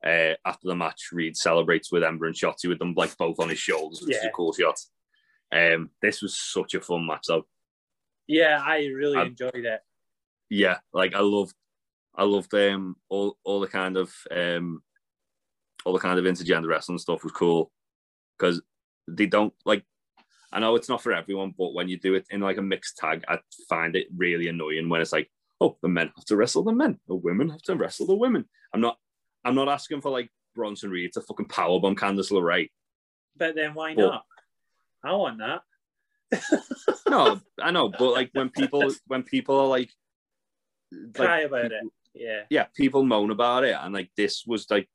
[0.06, 3.50] Uh, after the match, Reed celebrates with Ember and Shotzi with them like both on
[3.50, 4.30] his shoulders, which is Yeah.
[4.30, 4.80] a cool shot.
[5.52, 7.48] Um, this was such a fun match, though.
[8.28, 9.82] Yeah, I really I- enjoyed it.
[10.50, 11.56] yeah, like I loved,
[12.16, 14.84] I loved um all all the kind of um
[15.86, 17.72] all the kind of intergender wrestling stuff was cool
[18.38, 18.62] because
[19.08, 19.84] they don't like.
[20.52, 22.98] I know it's not for everyone, but when you do it in like a mixed
[22.98, 25.30] tag, I find it really annoying when it's like,
[25.60, 28.46] oh, the men have to wrestle the men, the women have to wrestle the women.
[28.74, 28.98] I'm not,
[29.44, 32.70] I'm not asking for like Bronson Reed to fucking powerbomb Candice LeRae.
[33.36, 34.26] But then why But- not?
[35.04, 35.62] I want that.
[37.10, 39.92] No, I know, but like when people when people are like,
[41.14, 41.84] Cry like, about it.
[42.14, 42.42] Yeah.
[42.50, 44.90] yeah, people moan about it, and like this was like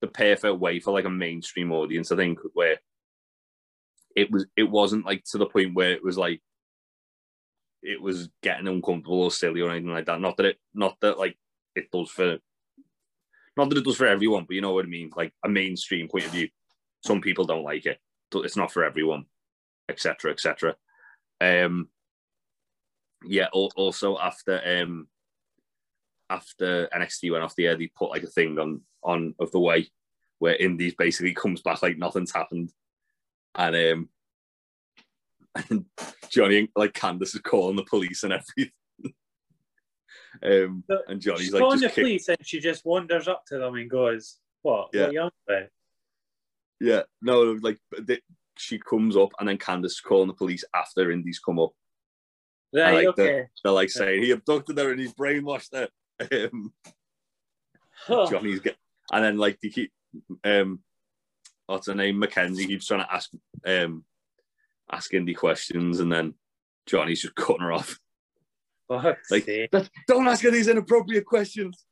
[0.00, 2.10] the perfect way for like a mainstream audience.
[2.10, 2.78] I think where
[4.18, 6.40] it was, it wasn't like to the point where it was like
[7.82, 10.20] it was getting uncomfortable or silly or anything like that.
[10.20, 11.36] Not that it, not that like
[11.76, 12.38] it does for,
[13.56, 15.10] not that it does for everyone, but you know what I mean.
[15.16, 16.48] Like a mainstream point of view,
[17.04, 17.98] some people don't like it.
[18.34, 19.26] It's not for everyone,
[19.88, 20.74] etc., etc.
[21.40, 21.88] Um,
[23.24, 23.46] yeah.
[23.52, 25.06] Also, after um,
[26.28, 29.60] after NXT went off the air, they put like a thing on on of the
[29.60, 29.88] way
[30.40, 32.72] where Indy's basically comes back like nothing's happened,
[33.54, 34.08] and um,
[35.70, 35.84] and
[36.30, 38.72] Johnny like Candice is calling the police and everything.
[40.42, 43.28] um, But and Johnny's She's like calling just the kick- police and she just wanders
[43.28, 44.90] up to them and goes, What?
[44.92, 45.04] Yeah.
[45.04, 45.68] What you on about?
[46.80, 48.20] yeah, no, like they,
[48.56, 51.70] she comes up and then Candice is calling the police after Indy's come up.
[52.72, 53.46] Right, like okay.
[53.64, 55.88] They're like saying he abducted her and he's brainwashed her.
[56.52, 56.72] Um,
[58.06, 58.28] Huh.
[58.30, 58.76] Johnny's get,
[59.12, 59.92] and then like they keep
[60.44, 60.80] um,
[61.68, 62.18] what's her name?
[62.18, 63.30] Mackenzie keeps trying to ask
[63.64, 64.04] um,
[64.90, 66.34] asking the questions, and then
[66.86, 67.98] Johnny's just cutting her off.
[68.88, 69.70] Fuck's Like- sake.
[70.08, 71.84] Don't ask her these inappropriate questions.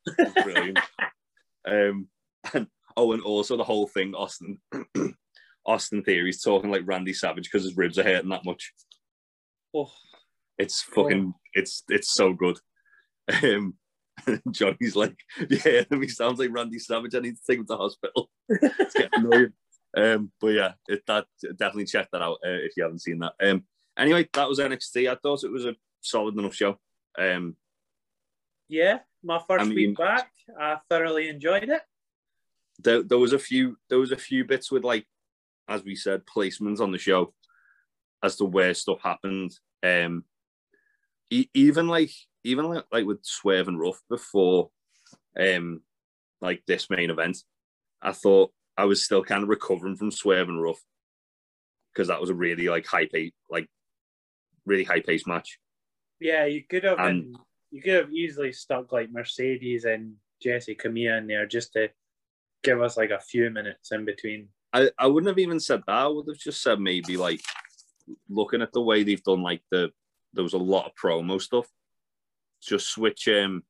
[0.43, 0.79] Brilliant.
[1.67, 2.07] um,
[2.53, 2.67] and
[2.97, 4.59] oh, and also the whole thing, Austin.
[5.65, 8.73] Austin Theory's talking like Randy Savage because his ribs are hurting that much.
[9.75, 9.91] Oh,
[10.57, 11.33] It's fucking.
[11.53, 12.57] It's it's so good.
[13.43, 13.75] Um,
[14.51, 15.17] Johnny's like,
[15.49, 17.13] yeah, he sounds like Randy Savage.
[17.13, 18.29] I need to take him to hospital.
[18.49, 19.53] it's getting annoying.
[19.95, 21.25] Um, but yeah, it, that
[21.57, 23.33] definitely check that out uh, if you haven't seen that.
[23.41, 23.63] Um,
[23.97, 25.09] anyway, that was NXT.
[25.09, 26.77] I thought it was a solid enough show.
[27.17, 27.55] Um,
[28.67, 30.29] yeah, my first I mean- week back,
[30.59, 31.81] I thoroughly enjoyed it.
[32.79, 35.05] there, there was a few there was a few bits with like
[35.67, 37.33] as we said placements on the show
[38.23, 39.51] as to where stuff happened
[39.83, 40.23] um
[41.29, 42.11] even like
[42.43, 44.69] even like, like with swerve and Ruff before
[45.39, 45.81] um
[46.39, 47.37] like this main event
[48.01, 50.79] i thought i was still kind of recovering from swerve and Ruff
[51.93, 53.67] because that was a really like high pace like
[54.65, 55.59] really high pace match
[56.19, 57.37] Yeah, you could have And-
[57.71, 61.89] you could have easily stuck like Mercedes and Jessi Kamea in there just to
[62.63, 64.47] give us like a few minutes in between.
[64.71, 65.93] I, I wouldn't have even said that.
[65.93, 67.41] I would have just said maybe like
[68.29, 69.91] looking at the way they've done like the
[70.33, 71.67] there was a lot of promo stuff.
[72.61, 73.63] Just switch um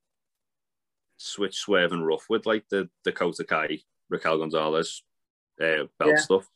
[1.17, 3.79] switch swerve and Ruff with like the Dakota Kai,
[4.09, 5.03] Raquel Gonzalez
[5.61, 6.15] uh, belt Yeah.
[6.17, 6.47] stuff.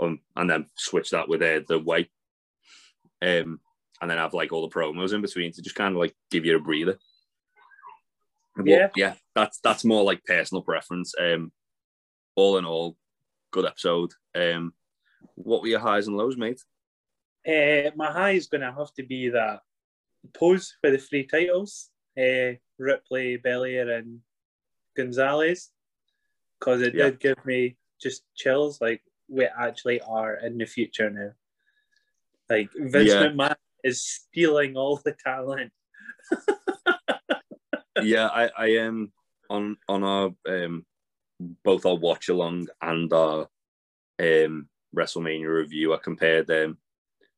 [0.00, 2.10] Um, and then switch that with uh, the white,
[3.22, 3.60] Um
[4.00, 6.44] and then have like all the promos in between to just kind of like give
[6.46, 6.98] you a breather.
[8.56, 8.88] But, Yeah.
[8.94, 11.14] yeah, that's that's more like personal preference.
[11.18, 11.52] Um
[12.36, 12.96] all in all,
[13.50, 14.12] good episode.
[14.36, 14.72] Um,
[15.34, 16.62] what were your highs and lows, mate?
[17.44, 19.62] Uh, my high is going to have to be that
[20.34, 24.20] pose for the three titles uh, Ripley, Belair, and
[24.96, 25.70] Gonzalez.
[26.58, 27.10] Because it Yeah.
[27.10, 28.80] did give me just chills.
[28.80, 31.32] Like, we actually are in the future now.
[32.48, 33.28] Like, Vince Yeah.
[33.28, 35.72] McMahon is stealing all the talent.
[38.02, 39.12] yeah, I, I am
[39.50, 40.84] on on our um
[41.40, 43.48] both our watch along and our
[44.20, 45.94] um WrestleMania review.
[45.94, 46.78] I compared um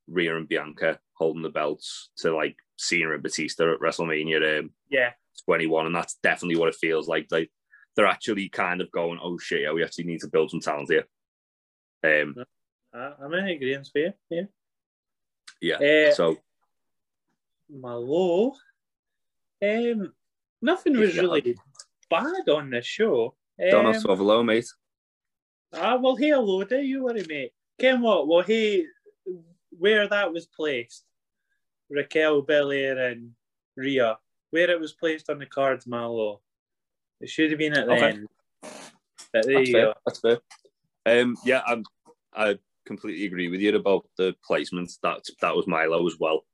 [0.09, 5.12] Rhea and Bianca holding the belts to like Cena and Batista at WrestleMania um, Yeah.
[5.45, 7.27] 21, and that's definitely what it feels like.
[7.31, 7.51] Like
[7.97, 10.91] they're actually kind of going, "Oh shit, yeah, we actually need to build some talent
[10.91, 11.07] here."
[12.03, 12.34] Um,
[12.93, 14.49] I'm in agreement with you.
[15.61, 15.76] yeah.
[15.80, 16.09] Yeah.
[16.11, 16.38] Uh, so
[17.68, 18.55] my low,
[19.62, 20.12] um,
[20.62, 21.57] nothing was really
[22.09, 23.34] bad on the show.
[23.59, 24.66] don't Um, have to have a low, mate.
[25.72, 27.53] Ah, well, hey, hello, do you worry, mate?
[27.78, 28.26] Ken what?
[28.26, 28.86] Well, hey,
[29.78, 31.05] where that was placed,
[31.88, 33.32] Raquel, Belair, and
[33.76, 34.18] Rhea,
[34.51, 36.41] where it was placed on the cards, Malo.
[37.21, 38.09] It should have been at the Okay.
[38.11, 38.29] end.
[38.62, 39.85] But there That's you fair.
[39.87, 39.95] go.
[40.07, 40.41] That's fair.
[41.07, 41.85] Um, yeah, I'm,
[42.35, 44.99] I completely agree with you about the placements.
[45.03, 46.45] That that was Milo as well.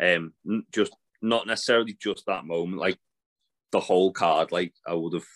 [0.00, 0.32] Um,
[0.72, 2.98] just not necessarily just that moment, like
[3.72, 4.52] the whole card.
[4.52, 5.26] Like I would have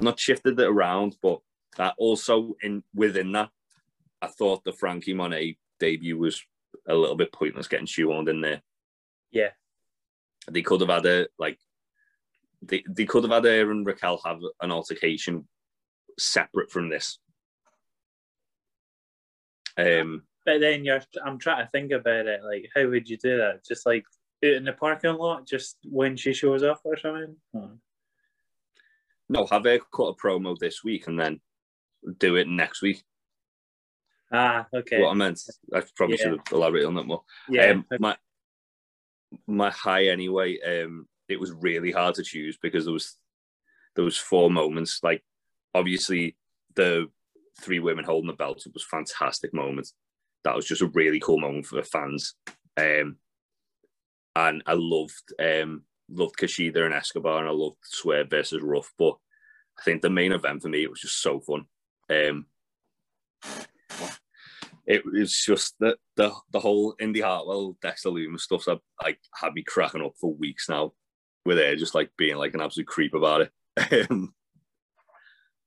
[0.00, 1.40] not shifted it around, but
[1.76, 3.50] that also in within that,
[4.22, 6.42] I thought the Franky Monet debut was
[6.88, 8.62] a little bit pointless getting shoehorned in there.
[9.30, 9.50] Yeah.
[10.50, 11.58] They could have had a like.
[12.62, 15.46] They, they could have had her and Raquel have an altercation
[16.18, 17.18] separate from this.
[19.76, 22.40] Um, But then you're, I'm trying to think about it.
[22.42, 23.64] Like, how would you do that?
[23.66, 24.04] Just like
[24.42, 27.36] in the parking lot, just when she shows up or something?
[27.52, 27.74] Hmm.
[29.28, 31.40] no, have her cut a promo this week and then
[32.18, 33.02] do it next week.
[34.32, 35.00] Ah, okay.
[35.00, 35.40] What I meant,
[35.74, 36.22] I probably Yeah.
[36.24, 37.22] should have elaborated on that more.
[37.48, 37.70] yeah.
[37.70, 38.16] Um, my
[39.46, 40.58] my high anyway.
[40.60, 43.16] Um, it was really hard to choose because there was
[43.96, 45.00] was four moments.
[45.02, 45.22] Like
[45.74, 46.36] obviously
[46.74, 47.08] the
[47.60, 49.88] three women holding the belt was a fantastic moment.
[50.44, 52.34] That was just a really cool moment for the fans.
[52.76, 53.16] Um,
[54.34, 58.92] and I loved um loved Kushida and Escobar, and I loved Swerve versus Ruff.
[58.98, 59.16] But
[59.78, 61.64] I think the main event for me it was just so fun.
[62.10, 62.46] Um,
[64.86, 69.54] it was just the the, the whole Indy Hartwell Dexter Lumis stuff that like had
[69.54, 70.92] me cracking up for weeks now.
[71.46, 73.52] With her just like being like an absolute creep about it,
[74.10, 74.34] Um,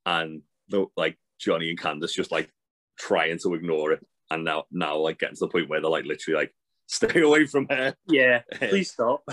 [0.05, 2.51] and the, like Johnny and Candice just like
[2.97, 6.05] trying to ignore it, and now now like getting to the point where they're like
[6.05, 6.53] literally like
[6.87, 7.95] stay away from her.
[8.07, 8.41] yeah.
[8.53, 9.23] Please stop.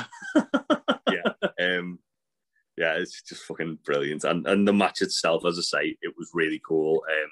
[1.11, 1.33] Yeah.
[1.59, 1.99] Um,
[2.77, 4.25] yeah, it's just fucking brilliant.
[4.25, 7.03] And and the match itself, as I say, it was really cool.
[7.11, 7.31] Um,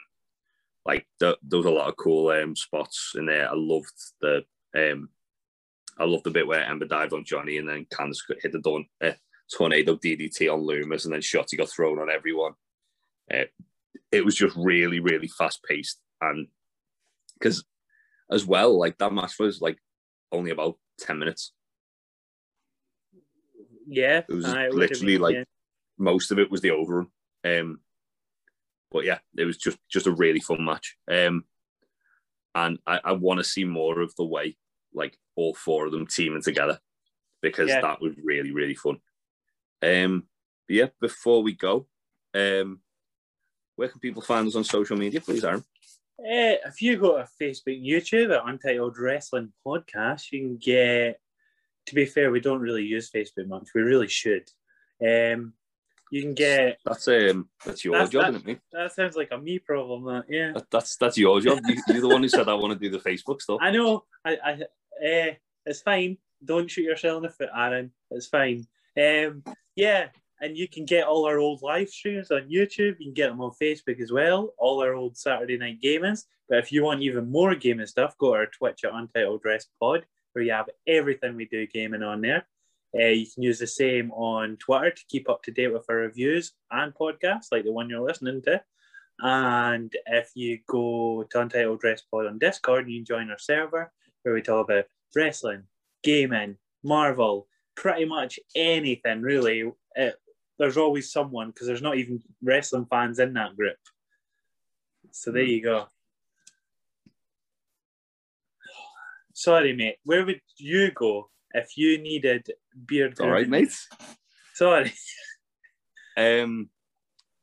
[0.86, 3.50] like the, there was a lot of cool um spots in there.
[3.50, 4.44] I loved the
[4.76, 5.08] um,
[5.98, 8.86] I loved the bit where Ember dived on Johnny and then Candice hit the don-
[9.02, 9.12] uh,
[9.52, 12.52] tornado DDT on Lumis, and then Shotzi got thrown on everyone.
[13.32, 13.44] Uh,
[14.10, 16.48] it was just really, really fast paced, and
[17.34, 17.64] because
[18.30, 19.78] as well, like that match was like
[20.32, 21.52] only about ten minutes.
[23.86, 24.22] Yeah.
[24.28, 25.44] It was have literally been, like yeah.
[25.98, 27.08] most of it was the overrun.
[27.44, 27.80] Um,
[28.90, 30.96] but yeah, it was just just a really fun match.
[31.10, 31.44] Um,
[32.54, 34.56] and I, I want to see more of the way
[34.92, 36.78] like all four of them teaming together
[37.42, 37.80] because Yeah.
[37.82, 38.98] that was really really fun.
[39.82, 40.26] Um,
[40.66, 41.86] but yeah, before we go,
[42.34, 42.80] um,
[43.76, 45.64] where can people find us on social media, please, Aaron?
[46.24, 51.20] Eh, if you go to Facebook, YouTube at Untitled Wrestling Podcast, you can get.
[51.86, 53.68] To be fair, we don't really use Facebook much.
[53.74, 54.48] We really should.
[55.04, 55.52] Um,
[56.10, 56.78] you can get.
[56.84, 58.60] That's um, that's your That's- job, that- isn't it?
[58.72, 60.04] That sounds like a me problem.
[60.04, 60.52] That yeah.
[60.54, 61.58] That, that's that's your job.
[61.66, 63.58] You, you're the one who said I want to do the Facebook stuff.
[63.60, 64.04] I know.
[64.24, 64.58] I, I,
[65.02, 65.34] eh,
[65.66, 66.18] it's fine.
[66.44, 67.90] Don't shoot yourself in the foot, Aaron.
[68.10, 68.66] It's fine.
[68.98, 69.42] Um,
[69.76, 70.08] yeah,
[70.40, 72.96] and you can get all our old live streams on YouTube.
[72.98, 74.52] You can get them on Facebook as well.
[74.58, 76.24] All our old Saturday night gamings.
[76.48, 79.66] But if you want even more gaming stuff, go to our Twitch at Untitled Dress
[79.80, 82.46] Pod, where you have everything we do gaming on there.
[82.94, 85.96] Uh, you can use the same on Twitter to keep up to date with our
[85.96, 88.62] reviews and podcasts, like the one you're listening to.
[89.20, 93.92] And if you go to Untitled Dress Pod on Discord, and you join our server
[94.24, 95.64] where we talk about wrestling,
[96.02, 97.46] gaming, Marvel,
[97.76, 99.70] pretty much anything really.
[99.94, 100.14] It,
[100.58, 103.76] there's always someone because there's not even wrestling fans in that group.
[105.12, 105.86] So there you go.
[109.34, 109.96] Sorry, mate.
[110.04, 112.46] Where would you go if you needed
[112.86, 113.20] beard?
[113.20, 113.76] All right, mate.
[114.54, 114.92] Sorry.
[116.16, 116.70] Um,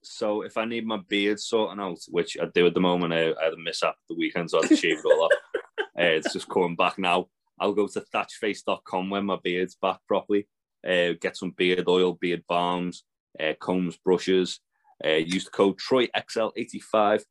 [0.01, 3.32] so if I need my beard sorting out, which I do at the moment, I,
[3.32, 5.32] I had a mishap the weekend, so I had to shave it all off.
[5.97, 7.27] Uh, it's just coming back now.
[7.59, 10.47] I'll go to thatchface.com when my beard's back properly.
[10.85, 13.03] Uh, get some beard oil, beard balms,
[13.39, 14.59] uh, combs, brushes.
[15.03, 17.23] Uh, use the code TroyXL85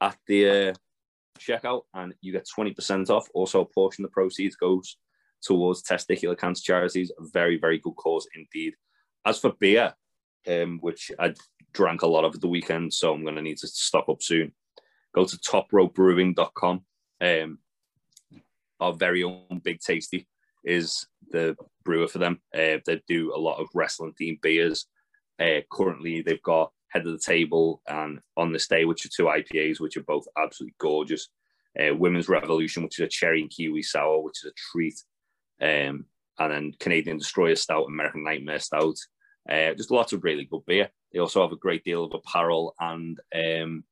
[0.00, 0.74] at the uh,
[1.38, 3.28] checkout, and you get 20% off.
[3.34, 4.96] Also, a portion of the proceeds goes
[5.42, 7.12] towards testicular cancer charities.
[7.18, 8.74] A very, very good cause indeed.
[9.24, 9.94] As for beer,
[10.48, 11.34] um, which I
[11.72, 14.22] drank a lot of at the weekend, so I'm going to need to stock up
[14.22, 14.52] soon.
[15.14, 16.84] Go to toprowbrewing.com.
[17.20, 17.58] Um,
[18.80, 20.26] our very own Big Tasty
[20.64, 22.40] is the brewer for them.
[22.54, 24.86] Uh, they do a lot of wrestling themed beers.
[25.40, 29.24] Uh, currently, they've got Head of the Table and On This Day, which are two
[29.24, 31.28] IPAs, which are both absolutely gorgeous.
[31.78, 34.94] Uh, Women's Revolution, which is a cherry and kiwi sour, which is a treat.
[35.60, 36.06] Um,
[36.38, 38.96] and then Canadian Destroyer Stout, American Nightmare Stout.
[39.48, 40.88] Uh, just lots of really good beer.
[41.12, 43.84] They also have a great deal of apparel and um,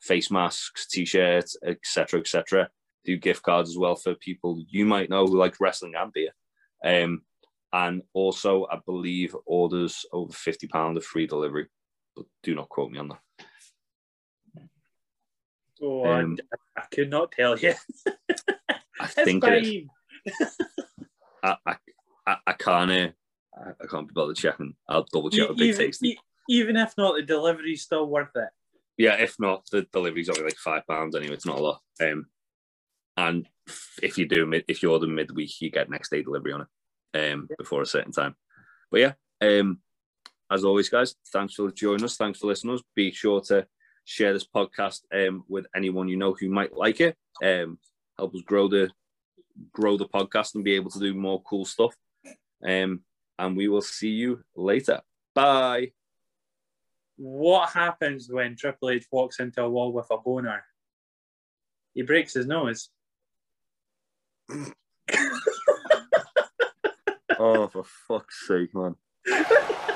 [0.00, 2.68] face masks, t-shirts, etc., etc.
[3.04, 6.30] Do gift cards as well for people you might know who like wrestling and beer.
[6.84, 7.22] Um,
[7.72, 11.68] and also, I believe orders over fifty pound of free delivery.
[12.14, 13.20] but do not quote me on that.
[15.82, 16.38] Oh, Um,
[16.76, 17.74] I, I could not tell you.
[19.00, 20.58] I think it is.
[21.42, 22.90] I, I, I, can't.
[22.90, 23.08] Uh,
[23.80, 24.74] I, can't be bothered checking.
[24.88, 26.20] I'll double check with Big even, Tasty.
[26.48, 28.48] even if not, the delivery's still worth it.
[28.96, 31.34] Yeah, if not, the delivery's only like five pounds anyway.
[31.34, 31.80] It's not a lot.
[32.00, 32.26] Um,
[33.16, 33.46] and
[34.02, 36.68] if you do mid, if you order midweek, you get next day delivery on it.
[37.14, 38.34] Um, before a certain time.
[38.90, 39.80] But yeah, um,
[40.50, 42.16] as always, guys, thanks for joining us.
[42.16, 42.76] Thanks for listening.
[42.76, 42.84] to us.
[42.94, 43.66] Be sure to
[44.04, 47.16] share this podcast um with anyone you know who might like it.
[47.42, 47.78] Um,
[48.18, 48.90] help us grow the
[49.72, 51.94] grow the podcast and be able to do more cool stuff.
[52.66, 53.00] Um,
[53.38, 55.02] and we will see you later.
[55.34, 55.92] Bye.
[57.16, 60.64] What happens when Triple H walks into a wall with a boner?
[61.94, 62.88] He breaks his nose.
[67.44, 68.94] Oh, for fuck's sake, man.